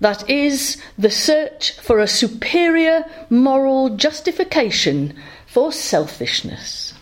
[0.00, 5.14] That is, the search for a superior moral justification
[5.46, 6.92] for selfishness.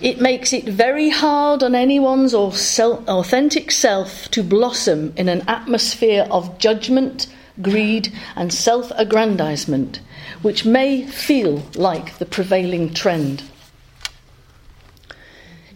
[0.00, 6.58] It makes it very hard on anyone's authentic self to blossom in an atmosphere of
[6.58, 7.26] judgment,
[7.60, 10.00] greed, and self aggrandizement
[10.42, 13.42] which may feel like the prevailing trend.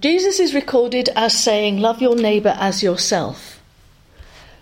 [0.01, 3.61] Jesus is recorded as saying, Love your neighbour as yourself.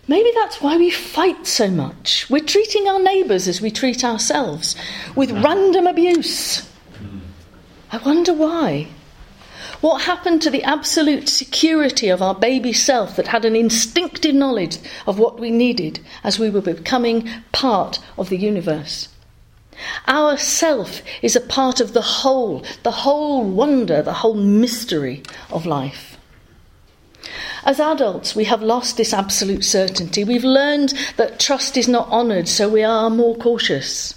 [0.09, 2.29] Maybe that's why we fight so much.
[2.31, 4.75] We're treating our neighbours as we treat ourselves,
[5.14, 6.69] with random abuse.
[7.93, 8.89] I wonder why.
[9.81, 14.79] What happened to the absolute security of our baby self that had an instinctive knowledge
[15.07, 19.09] of what we needed as we were becoming part of the universe?
[20.09, 25.64] Our self is a part of the whole, the whole wonder, the whole mystery of
[25.64, 26.18] life.
[27.64, 30.24] As adults, we have lost this absolute certainty.
[30.24, 34.14] We've learned that trust is not honoured, so we are more cautious.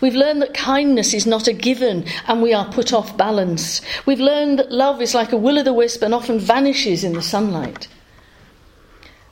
[0.00, 3.80] We've learned that kindness is not a given and we are put off balance.
[4.06, 7.12] We've learned that love is like a will o' the wisp and often vanishes in
[7.12, 7.88] the sunlight.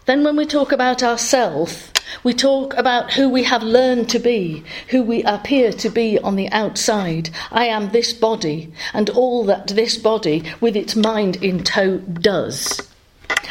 [0.07, 1.93] Then, when we talk about ourself,
[2.23, 6.37] we talk about who we have learned to be, who we appear to be on
[6.37, 7.31] the outside.
[7.51, 12.89] I am this body, and all that this body, with its mind in tow, does.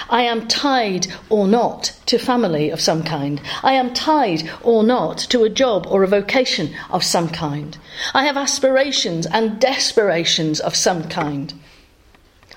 [0.09, 3.41] I am tied or not to family of some kind.
[3.63, 7.77] I am tied or not to a job or a vocation of some kind.
[8.13, 11.53] I have aspirations and desperations of some kind.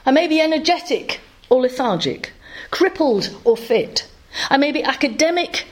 [0.04, 2.32] I may be energetic or lethargic,
[2.70, 4.06] crippled or fit.
[4.50, 5.66] I may be academic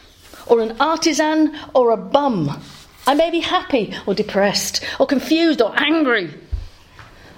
[0.46, 2.58] or an artisan or a bum.
[3.06, 6.32] I may be happy or depressed or confused or angry.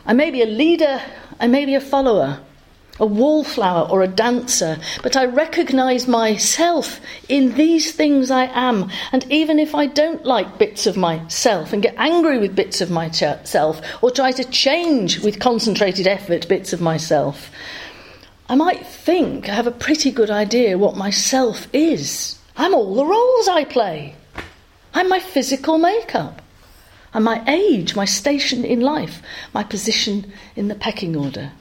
[0.07, 1.03] I may be a leader,
[1.41, 2.41] I may be a follower
[3.01, 8.91] a wallflower or a dancer, but I recognize myself in these things I am.
[9.13, 12.91] And even if I don't like bits of myself and get angry with bits of
[12.91, 17.51] myself or try to change with concentrated effort bits of myself,
[18.49, 22.39] I might think I have a pretty good idea what myself is.
[22.57, 24.17] I'm all the roles I play.
[24.95, 26.43] I'm my physical makeup.
[27.15, 29.23] I'm my age, my station in life,
[29.55, 31.53] my position in the pecking order.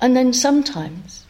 [0.00, 1.24] And then sometimes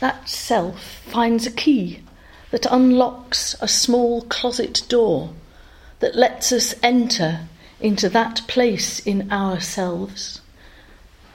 [0.00, 2.00] that self finds a key
[2.50, 5.32] that unlocks a small closet door
[6.00, 7.48] that lets us enter
[7.80, 10.40] into that place in ourselves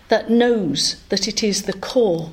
[0.10, 2.32] that knows that it is the core,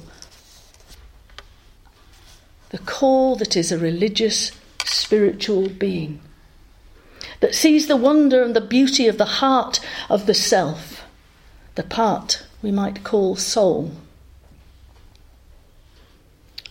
[2.71, 4.53] the core that is a religious,
[4.85, 6.21] spiritual being,
[7.41, 11.05] that sees the wonder and the beauty of the heart of the self,
[11.75, 13.93] the part we might call soul.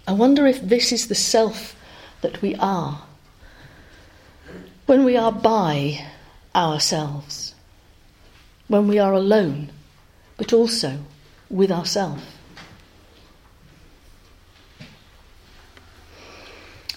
[0.06, 1.74] I wonder if this is the self
[2.20, 3.04] that we are
[4.88, 6.06] when we are by
[6.54, 7.56] ourselves,
[8.68, 9.72] when we are alone,
[10.36, 11.00] but also
[11.50, 12.24] with ourselves.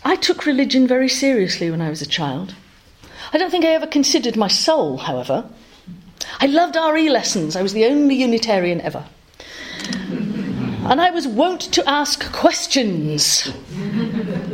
[0.02, 2.56] I took religion very seriously when I was a child.
[3.32, 5.48] I don't think I ever considered my soul, however.
[6.40, 7.56] I loved RE lessons.
[7.56, 9.04] I was the only Unitarian ever.
[10.88, 13.52] And I was wont to ask questions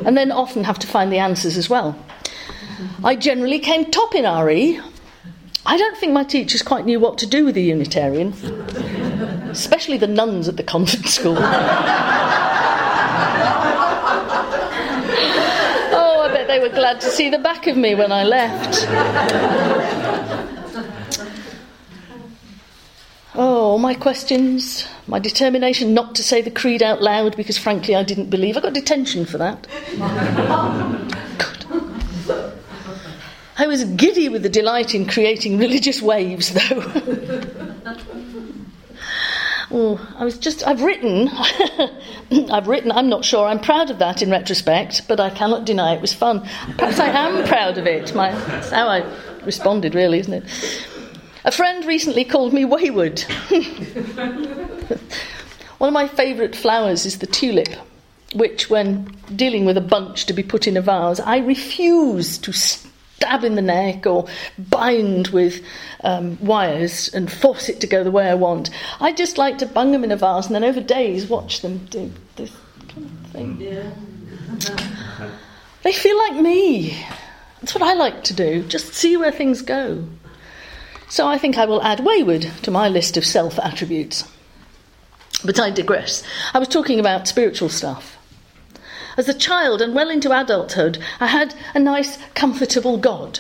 [0.05, 1.97] and then often have to find the answers as well.
[3.05, 4.81] I generally came top in RE.
[5.67, 8.33] I don't think my teachers quite knew what to do with a Unitarian,
[9.51, 11.37] especially the nuns at the convent school.
[11.39, 11.43] oh,
[16.23, 20.04] I bet they were glad to see the back of me when I left.
[23.37, 28.05] Oh, my questions, my determination not to say the creed out loud because frankly I
[28.05, 28.57] didn't believe.
[28.57, 29.67] I got detention for that.
[33.57, 36.83] I was giddy with the delight in creating religious waves, though.
[39.71, 41.29] oh, I was just, I've written,
[42.51, 45.95] I've written, I'm not sure, I'm proud of that in retrospect, but I cannot deny
[45.95, 46.41] it was fun.
[46.79, 48.15] Perhaps I am proud of it.
[48.15, 49.05] My, that's how I
[49.45, 50.45] responded, really, isn't it?
[51.45, 53.21] A friend recently called me wayward.
[55.79, 57.69] One of my favourite flowers is the tulip,
[58.35, 62.53] which, when dealing with a bunch to be put in a vase, I refuse to
[62.53, 64.27] stab in the neck or
[64.57, 65.63] bind with
[66.03, 68.71] um, wires and force it to go the way I want.
[68.99, 71.85] I just like to bung them in a vase and then over days watch them
[71.91, 72.57] do this
[72.89, 73.61] kind of thing.
[73.61, 73.91] Yeah.
[75.83, 77.05] they feel like me.
[77.61, 80.05] That's what I like to do, just see where things go.
[81.15, 84.25] So I think I will add wayward to my list of self attributes.
[85.45, 86.25] But I digress.
[86.53, 88.19] I was talking about spiritual stuff.
[89.17, 93.39] As a child and well into adulthood, I had a nice, comfortable God.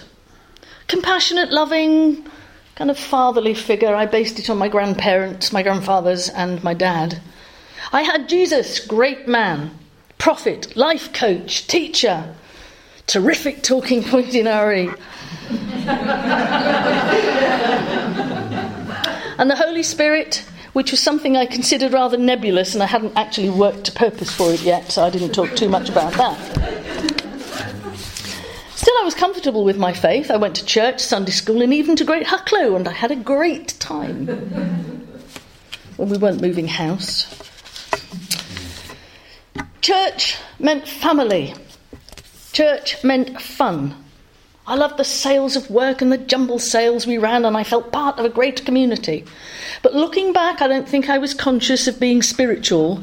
[0.87, 2.25] Compassionate, loving,
[2.77, 3.93] kind of fatherly figure.
[3.93, 7.20] I based it on my grandparents, my grandfathers, and my dad.
[7.93, 9.77] I had Jesus, great man,
[10.16, 12.37] prophet, life coach, teacher,
[13.09, 14.91] terrific talking point in RE.
[19.39, 23.49] and the Holy Spirit which was something I considered rather nebulous, and I hadn't actually
[23.49, 26.37] worked to purpose for it yet, so I didn't talk too much about that.
[28.74, 30.32] Still, I was comfortable with my faith.
[30.32, 33.16] I went to church, Sunday school, and even to Great Hucklow, and I had a
[33.16, 34.26] great time.
[35.97, 37.32] When we weren't moving house.
[39.80, 41.55] Church meant family.
[42.53, 44.04] Church meant fun.
[44.67, 47.93] I loved the sales of work and the jumble sales we ran, and I felt
[47.93, 49.25] part of a great community.
[49.83, 53.03] But looking back, I don't think I was conscious of being spiritual,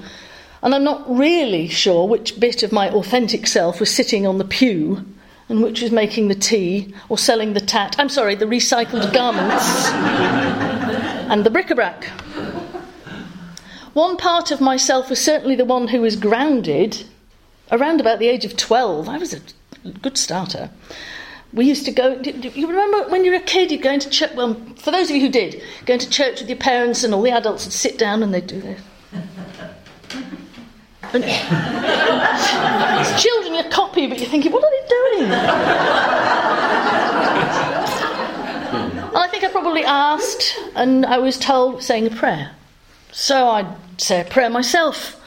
[0.64, 4.45] and I'm not really sure which bit of my authentic self was sitting on the
[4.45, 5.05] pew
[5.49, 7.95] and which was making the tea or selling the tat.
[7.99, 9.89] I'm sorry, the recycled garments
[11.30, 12.05] and the bric-a-brac.
[13.93, 17.03] One part of myself was certainly the one who was grounded.
[17.70, 19.41] Around about the age of 12, I was a
[20.01, 20.70] good starter.
[21.54, 22.18] We used to go.
[22.22, 24.32] Do you remember when you were a kid, you'd go into church?
[24.36, 27.22] Well, for those of you who did, going to church with your parents, and all
[27.22, 28.80] the adults would sit down and they'd do this.
[31.14, 35.24] And it's children you copy, but you're thinking, what are they doing?
[39.08, 42.52] and I think I probably asked, and I was told saying a prayer.
[43.12, 45.22] So I'd say a prayer myself.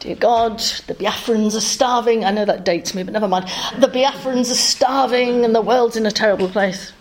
[0.00, 2.24] Dear God, the Biafrans are starving.
[2.24, 3.46] I know that dates me, but never mind.
[3.78, 6.92] The Biafrans are starving and the world's in a terrible place.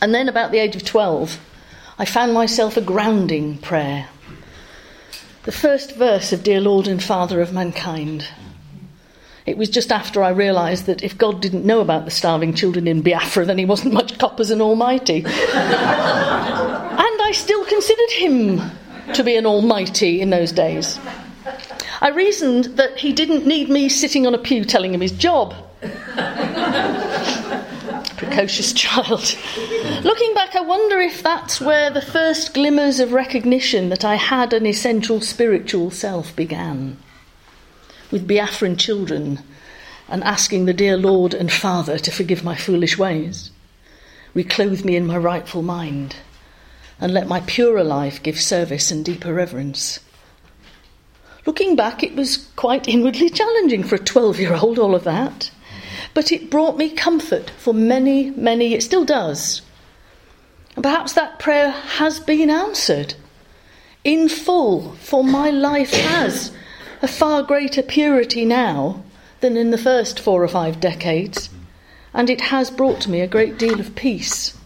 [0.00, 1.40] And then, about the age of 12,
[1.98, 4.08] I found myself a grounding prayer.
[5.44, 8.28] The first verse of Dear Lord and Father of Mankind.
[9.46, 12.86] It was just after I realised that if God didn't know about the starving children
[12.86, 15.24] in Biafra, then he wasn't much coppers and almighty.
[15.24, 15.34] and
[17.22, 18.60] I still considered him
[19.14, 20.98] to be an almighty in those days.
[22.00, 25.54] I reasoned that he didn't need me sitting on a pew telling him his job.
[28.16, 29.36] Precocious child.
[30.02, 34.52] Looking back, I wonder if that's where the first glimmers of recognition that I had
[34.52, 36.98] an essential spiritual self began.
[38.10, 39.40] With Biafran children
[40.08, 43.50] and asking the dear Lord and Father to forgive my foolish ways,
[44.34, 46.16] reclothe me in my rightful mind,
[47.00, 50.00] and let my purer life give service and deeper reverence.
[51.44, 55.50] Looking back, it was quite inwardly challenging for a 12 year old, all of that.
[56.14, 59.62] But it brought me comfort for many, many, it still does.
[60.74, 63.14] And perhaps that prayer has been answered
[64.06, 66.52] in full, for my life has
[67.02, 69.02] a far greater purity now
[69.40, 71.50] than in the first four or five decades,
[72.14, 74.56] and it has brought me a great deal of peace.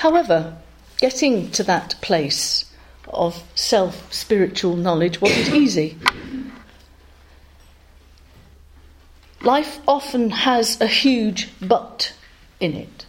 [0.00, 0.56] However,
[0.96, 2.64] getting to that place
[3.08, 5.98] of self spiritual knowledge wasn't easy.
[9.42, 12.14] Life often has a huge but
[12.60, 13.04] in it.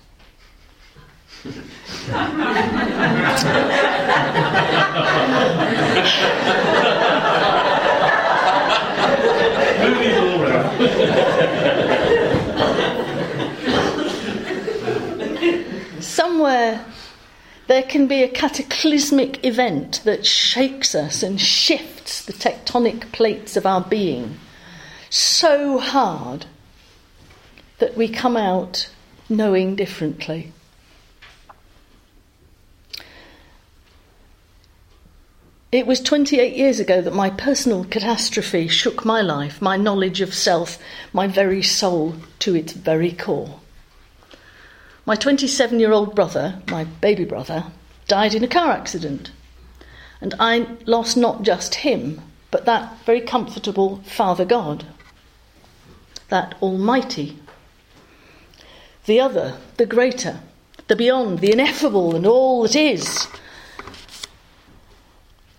[16.42, 16.84] Somewhere
[17.68, 23.68] there can be a cataclysmic event that shakes us and shifts the tectonic plates of
[23.68, 24.40] our being
[25.12, 26.48] so hard
[27.78, 28.90] that we come out
[29.30, 30.52] knowing differently.
[35.72, 40.34] It was 28 years ago that my personal catastrophe shook my life, my knowledge of
[40.34, 40.80] self,
[41.14, 43.61] my very soul to its very core.
[45.06, 47.66] My 27 year old brother, my baby brother,
[48.08, 49.32] died in a car accident.
[50.20, 52.22] And I lost not just him,
[52.52, 54.86] but that very comfortable Father God,
[56.30, 57.40] that Almighty.
[59.06, 60.42] The other, the greater,
[60.88, 63.28] the beyond, the ineffable, and all that is.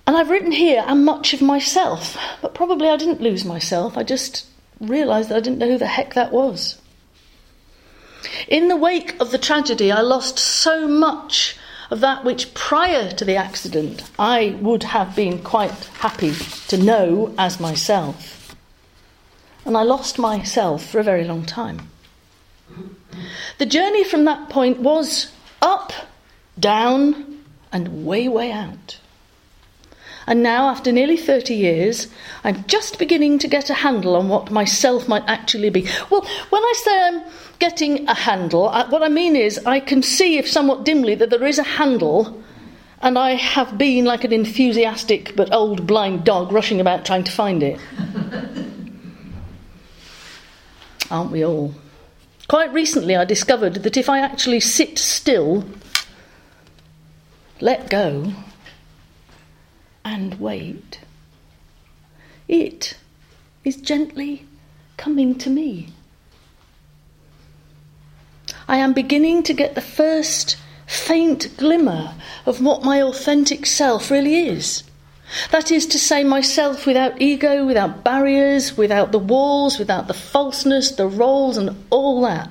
[0.06, 3.96] And I've written here, and much of myself, but probably I didn't lose myself.
[3.96, 4.46] I just
[4.80, 6.80] realised that I didn't know who the heck that was.
[8.48, 11.56] In the wake of the tragedy, I lost so much
[11.90, 16.34] of that which prior to the accident I would have been quite happy
[16.68, 18.56] to know as myself.
[19.64, 21.90] And I lost myself for a very long time.
[23.58, 25.92] The journey from that point was up,
[26.58, 28.98] down, and way, way out.
[30.32, 32.08] And now, after nearly 30 years,
[32.42, 35.86] I'm just beginning to get a handle on what myself might actually be.
[36.08, 37.22] Well, when I say I'm
[37.58, 41.28] getting a handle, uh, what I mean is I can see, if somewhat dimly, that
[41.28, 42.42] there is a handle,
[43.02, 47.30] and I have been like an enthusiastic but old blind dog rushing about trying to
[47.30, 47.78] find it.
[51.10, 51.74] Aren't we all?
[52.48, 55.66] Quite recently, I discovered that if I actually sit still,
[57.60, 58.32] let go,
[60.04, 61.00] and wait,
[62.48, 62.96] it
[63.64, 64.46] is gently
[64.96, 65.88] coming to me.
[68.68, 72.14] I am beginning to get the first faint glimmer
[72.46, 74.82] of what my authentic self really is.
[75.50, 80.90] That is to say, myself without ego, without barriers, without the walls, without the falseness,
[80.90, 82.50] the roles, and all that.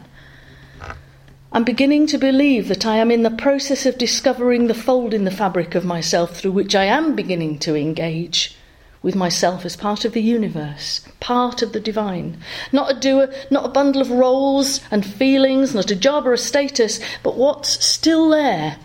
[1.53, 5.25] I'm beginning to believe that I am in the process of discovering the fold in
[5.25, 8.55] the fabric of myself through which I am beginning to engage
[9.03, 12.37] with myself as part of the universe, part of the divine.
[12.71, 16.37] Not a doer, not a bundle of roles and feelings, not a job or a
[16.37, 18.77] status, but what's still there,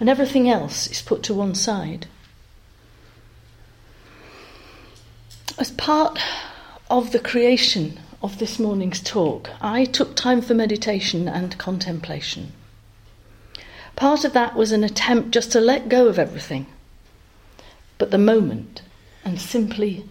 [0.00, 2.06] and everything else is put to one side.
[5.58, 6.18] As part
[6.88, 12.52] of the creation of this morning's talk, I took time for meditation and contemplation.
[13.94, 16.66] Part of that was an attempt just to let go of everything,
[17.98, 18.82] but the moment,
[19.24, 20.04] and simply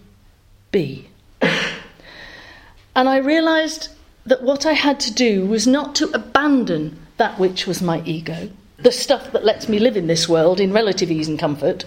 [0.72, 1.08] be.
[1.40, 3.88] and I realized
[4.24, 8.50] that what I had to do was not to abandon that which was my ego,
[8.78, 11.84] the stuff that lets me live in this world in relative ease and comfort,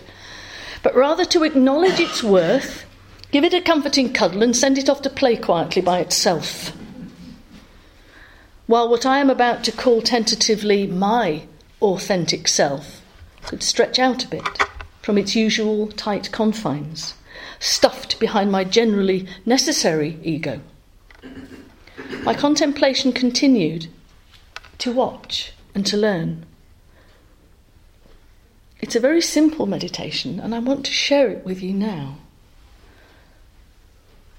[0.82, 2.86] but rather to acknowledge its worth
[3.32, 6.76] Give it a comforting cuddle and send it off to play quietly by itself.
[8.66, 11.44] While what I am about to call tentatively my
[11.82, 13.02] authentic self
[13.44, 14.64] could stretch out a bit
[15.02, 17.14] from its usual tight confines,
[17.60, 20.62] stuffed behind my generally necessary ego.
[22.24, 23.88] My contemplation continued
[24.80, 26.46] to watch and to learn.
[28.82, 32.18] It's a very simple meditation, and I want to share it with you now.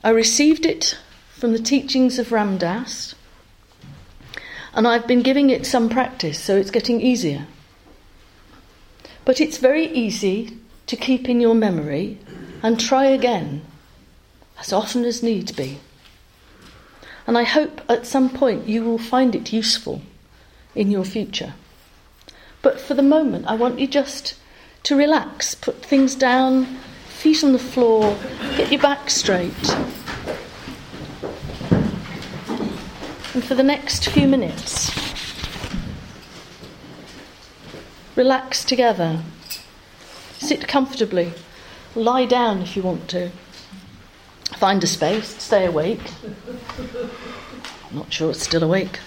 [0.02, 0.98] I received it
[1.32, 3.14] from the teachings of Ram Dass,
[4.72, 7.46] and I've been giving it some practice, so it's getting easier.
[9.26, 12.18] But it's very easy to keep in your memory
[12.62, 13.62] and try again
[14.58, 15.78] as often as need be.
[17.26, 20.00] And I hope at some point you will find it useful
[20.74, 21.54] in your future.
[22.62, 24.34] But for the moment, I want you just
[24.84, 26.78] to relax, put things down,
[27.20, 28.16] feet on the floor,
[28.56, 29.52] get your back straight.
[33.34, 34.90] And for the next few minutes,
[38.16, 39.22] relax together.
[40.38, 41.34] Sit comfortably.
[41.94, 43.30] Lie down if you want to.
[44.56, 46.00] Find a space, stay awake.
[47.92, 48.98] Not sure it's still awake.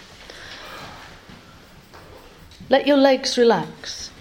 [2.70, 4.11] Let your legs relax.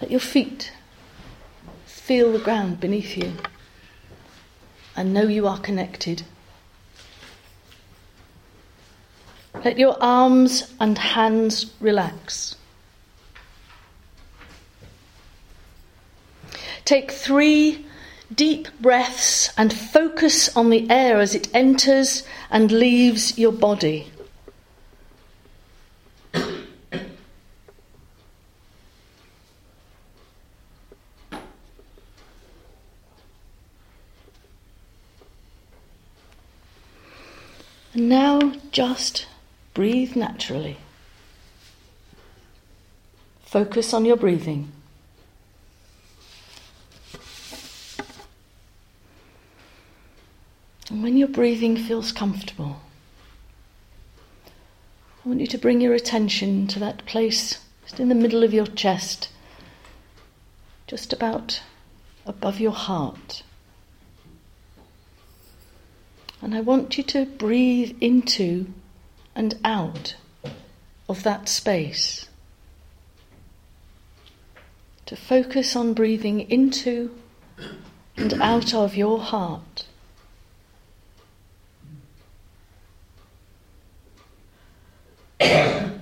[0.00, 0.72] Let your feet
[1.86, 3.32] feel the ground beneath you
[4.96, 6.22] and know you are connected.
[9.64, 12.56] Let your arms and hands relax.
[16.84, 17.84] Take three
[18.34, 24.10] deep breaths and focus on the air as it enters and leaves your body.
[37.98, 39.26] Now just
[39.74, 40.78] breathe naturally.
[43.44, 44.72] Focus on your breathing.
[50.90, 52.80] And when your breathing feels comfortable,
[55.24, 58.54] I want you to bring your attention to that place just in the middle of
[58.54, 59.28] your chest,
[60.86, 61.62] just about
[62.26, 63.42] above your heart.
[66.40, 68.72] And I want you to breathe into
[69.34, 70.16] and out
[71.08, 72.28] of that space.
[75.06, 77.14] To focus on breathing into
[78.16, 79.86] and out of your heart.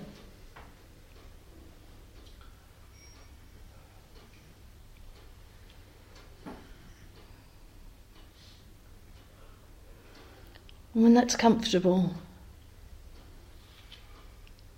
[10.97, 12.15] And when that's comfortable,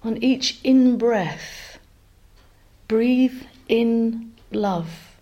[0.03, 1.79] on each in breath,
[2.89, 5.15] breathe in love.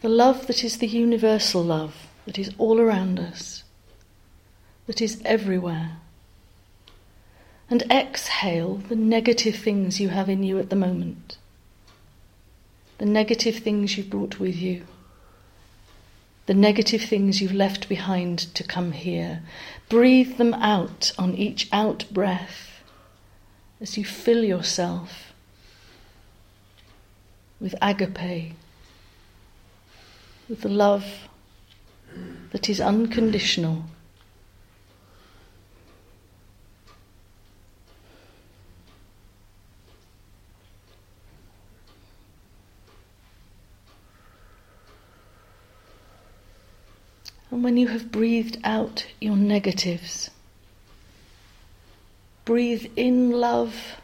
[0.00, 3.62] The love that is the universal love, that is all around us,
[4.86, 5.98] that is everywhere.
[7.68, 11.36] And exhale the negative things you have in you at the moment,
[12.96, 14.86] the negative things you've brought with you
[16.48, 19.42] the negative things you've left behind to come here.
[19.90, 22.80] Breathe them out on each out breath
[23.82, 25.34] as you fill yourself
[27.60, 28.54] with agape,
[30.48, 31.28] with the love
[32.52, 33.84] that is unconditional.
[47.50, 50.30] And when you have breathed out your negatives,
[52.44, 53.96] breathe in love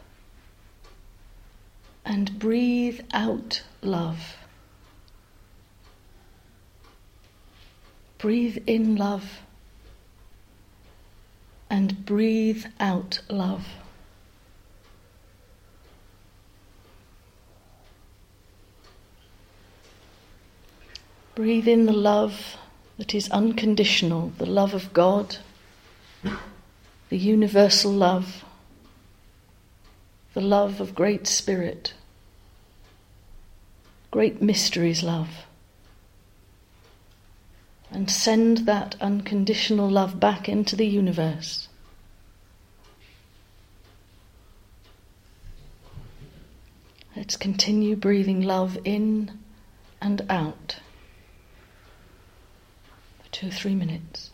[2.03, 4.37] and breathe out love.
[8.17, 9.41] Breathe in love
[11.69, 13.67] and breathe out love.
[21.35, 22.57] Breathe in the love
[22.97, 25.37] that is unconditional, the love of God,
[27.09, 28.45] the universal love,
[30.33, 31.93] the love of Great Spirit,
[34.11, 35.45] great mysteries love.
[37.91, 41.67] And send that unconditional love back into the universe.
[47.15, 49.39] Let's continue breathing love in
[50.01, 50.79] and out
[53.35, 54.31] two or three minutes.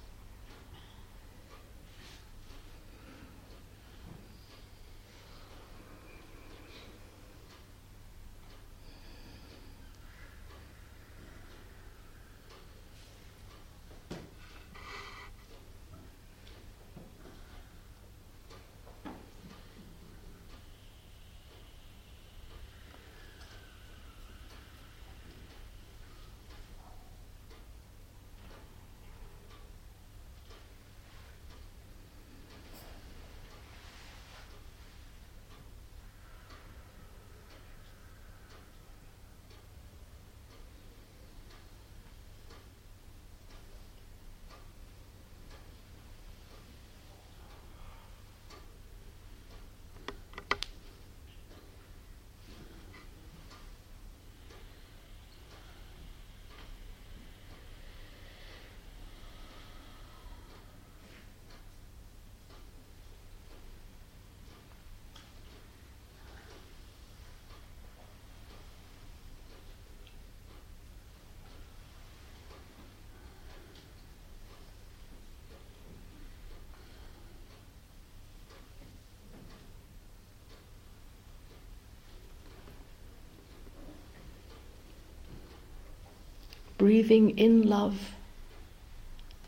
[86.82, 88.16] Breathing in love,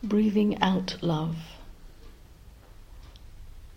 [0.04, 1.34] breathing out love.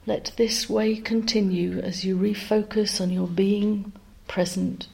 [0.06, 3.94] Let this way continue as you refocus on your being
[4.28, 4.86] present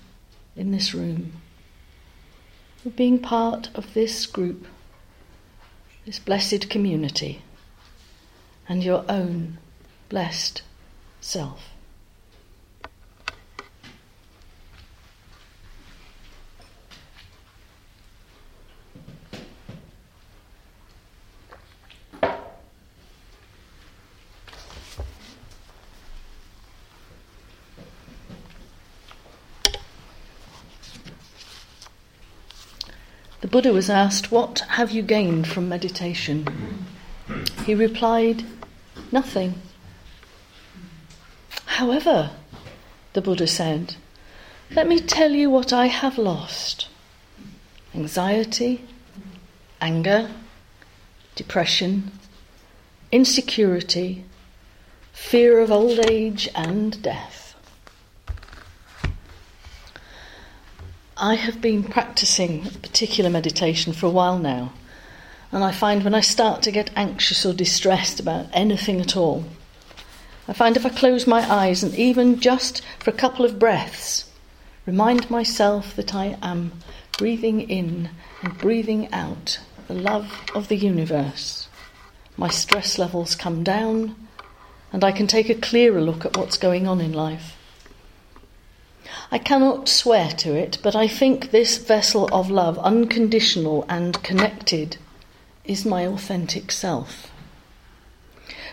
[0.56, 1.34] in this room,
[2.96, 4.66] being part of this group,
[6.06, 7.42] this blessed community,
[8.70, 9.58] and your own
[10.08, 10.62] blessed
[11.20, 11.73] self.
[33.54, 36.88] Buddha was asked, What have you gained from meditation?
[37.68, 38.44] He replied,
[39.12, 39.62] Nothing.
[41.66, 42.32] However,
[43.14, 43.96] the Buddha said,
[44.72, 46.88] Let me tell you what I have lost
[47.94, 48.86] anxiety,
[49.80, 50.32] anger,
[51.36, 52.12] depression,
[53.12, 54.26] insecurity,
[55.12, 57.43] fear of old age and death.
[61.24, 64.74] I have been practicing a particular meditation for a while now,
[65.54, 69.46] and I find when I start to get anxious or distressed about anything at all,
[70.50, 74.30] I find if I close my eyes and even just for a couple of breaths,
[74.86, 76.74] remind myself that I am
[77.18, 78.10] breathing in
[78.42, 81.70] and breathing out the love of the universe,
[82.36, 84.18] my stress levels come down,
[84.92, 87.56] and I can take a clearer look at what's going on in life.
[89.32, 94.98] I cannot swear to it, but I think this vessel of love, unconditional and connected,
[95.66, 97.32] is my authentic self.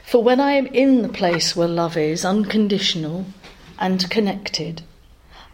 [0.04, 3.26] For when I am in the place where love is, unconditional
[3.78, 4.82] and connected,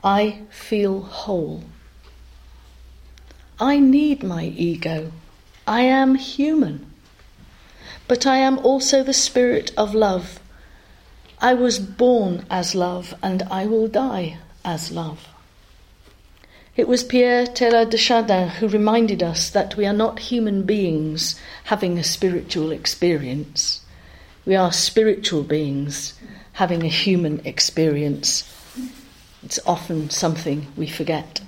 [0.04, 1.64] I feel whole.
[3.58, 5.12] I need my ego.
[5.66, 6.86] I am human.
[8.08, 10.40] But I am also the spirit of love
[11.38, 15.28] I was born as love and I will die as love.
[16.76, 21.40] It was Pierre Teilhard de Chardin who reminded us that we are not human beings
[21.64, 23.80] having a spiritual experience.
[24.44, 26.12] We are spiritual beings
[26.54, 28.44] having a human experience.
[29.42, 31.40] It's often something we forget.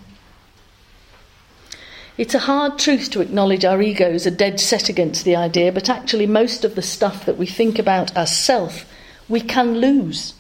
[2.17, 5.89] It's a hard truth to acknowledge our egos are dead set against the idea, but
[5.89, 8.87] actually, most of the stuff that we think about as self,
[9.29, 10.33] we can lose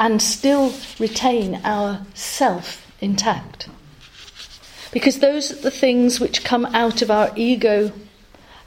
[0.00, 3.68] and still retain our self intact.
[4.92, 7.92] Because those are the things which come out of our ego,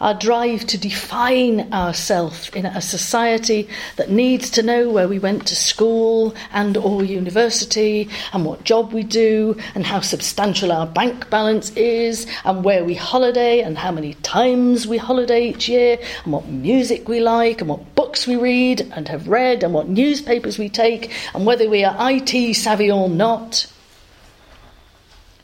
[0.03, 5.47] our drive to define ourselves in a society that needs to know where we went
[5.47, 11.29] to school and or university and what job we do and how substantial our bank
[11.29, 16.33] balance is and where we holiday and how many times we holiday each year and
[16.33, 20.59] what music we like and what books we read and have read and what newspapers
[20.59, 23.67] we take and whether we are IT savvy or not.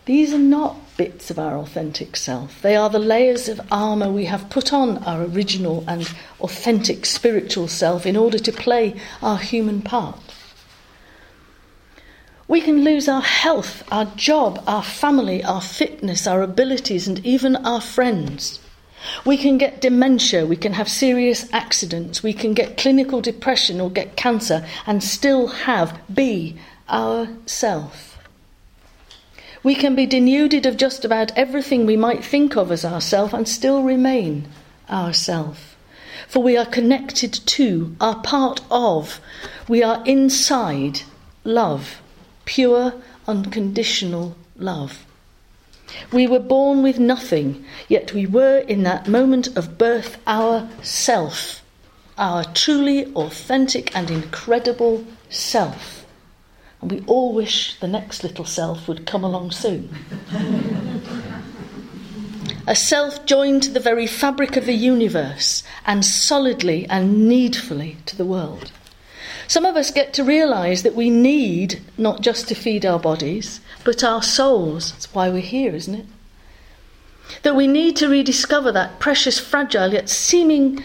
[0.03, 2.61] These are not bits of our authentic self.
[2.61, 7.69] They are the layers of armour we have put on our original and authentic spiritual
[7.69, 10.19] self in order to play our human part.
[12.49, 17.55] We can lose our health, our job, our family, our fitness, our abilities, and even
[17.55, 18.59] our friends.
[19.23, 23.89] We can get dementia, we can have serious accidents, we can get clinical depression or
[23.89, 26.57] get cancer and still have, be,
[26.89, 28.18] our self.
[29.61, 33.47] We can be denuded of just about everything we might think of as ourself and
[33.47, 34.47] still remain
[34.89, 35.75] ourself.
[36.27, 39.19] For we are connected to, are part of,
[39.67, 41.01] we are inside
[41.43, 42.01] love,
[42.45, 42.93] pure,
[43.27, 45.05] unconditional love.
[46.11, 51.63] We were born with nothing, yet we were in that moment of birth our self,
[52.17, 55.98] our truly authentic and incredible self.
[56.81, 59.89] And we all wish the next little self would come along soon.
[62.67, 68.15] a self joined to the very fabric of the universe and solidly and needfully to
[68.15, 68.71] the world.
[69.47, 73.59] Some of us get to realise that we need not just to feed our bodies,
[73.83, 74.91] but our souls.
[74.91, 76.05] That's why we're here, isn't it?
[77.43, 80.83] That we need to rediscover that precious, fragile, yet seeming,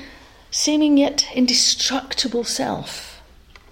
[0.51, 3.14] seeming yet indestructible self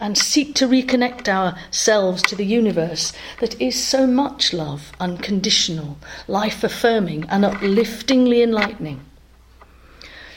[0.03, 5.96] and seek to reconnect ourselves to the universe that is so much love, unconditional,
[6.26, 9.00] life affirming, and upliftingly enlightening.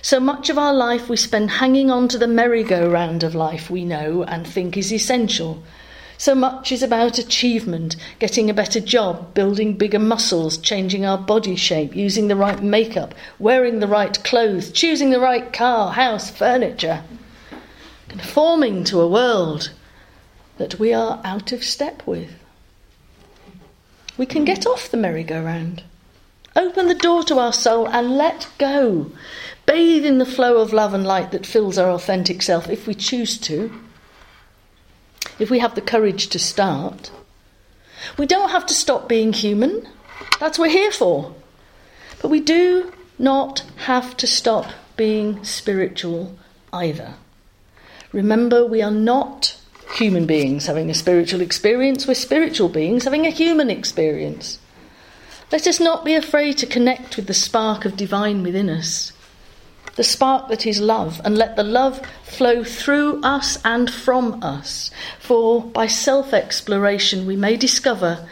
[0.03, 3.83] So much of our life we spend hanging on to the merry-go-round of life we
[3.83, 5.63] know and think is essential.
[6.19, 11.55] So much is about achievement, getting a better job, building bigger muscles, changing our body
[11.55, 17.03] shape, using the right makeup, wearing the right clothes, choosing the right car, house, furniture
[18.19, 19.71] conforming to a world
[20.57, 22.31] that we are out of step with.
[24.17, 25.83] We can get off the merry-go-round,
[26.55, 29.11] open the door to our soul, and let go.
[29.65, 32.93] Bathe in the flow of love and light that fills our authentic self if we
[32.93, 33.69] choose to,
[35.37, 37.11] if we have the courage to start.
[38.17, 39.89] We don't have to stop being human,
[40.39, 41.35] that's what we're here for.
[42.21, 46.37] But we do not have to stop being spiritual
[46.71, 47.15] either.
[48.15, 49.57] Remember, we are not
[49.95, 54.57] human beings having a spiritual experience, we're spiritual beings having a human experience.
[55.51, 59.11] Let us not be afraid to connect with the spark of divine within us,
[59.97, 64.91] the spark that is love, and let the love flow through us and from us.
[65.19, 68.25] For by self exploration, we may discover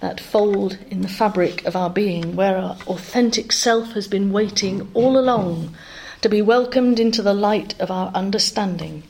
[0.00, 4.90] that fold in the fabric of our being where our authentic self has been waiting
[4.94, 5.74] all along
[6.22, 9.02] to be welcomed into the light of our understanding,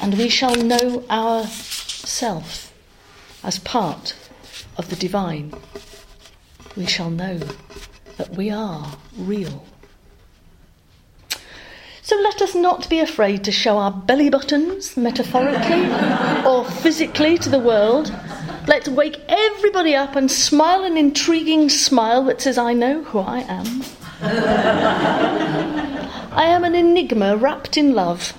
[0.00, 2.72] and we shall know ourself
[3.42, 4.14] as part
[4.76, 5.52] of the divine.
[6.76, 7.40] We shall know
[8.16, 9.64] that we are real.
[12.02, 15.86] So let us not be afraid to show our belly buttons, metaphorically
[16.44, 18.12] or physically, to the world.
[18.66, 23.40] Let's wake everybody up and smile an intriguing smile that says, I know who I
[23.40, 23.84] am.
[26.32, 28.34] I am an enigma wrapped in love.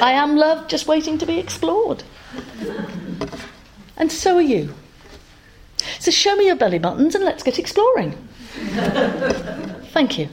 [0.00, 2.02] I am love just waiting to be explored.
[3.96, 4.74] And so are you.
[5.98, 8.12] So show me your belly buttons and let's get exploring.
[9.92, 10.28] Thank you.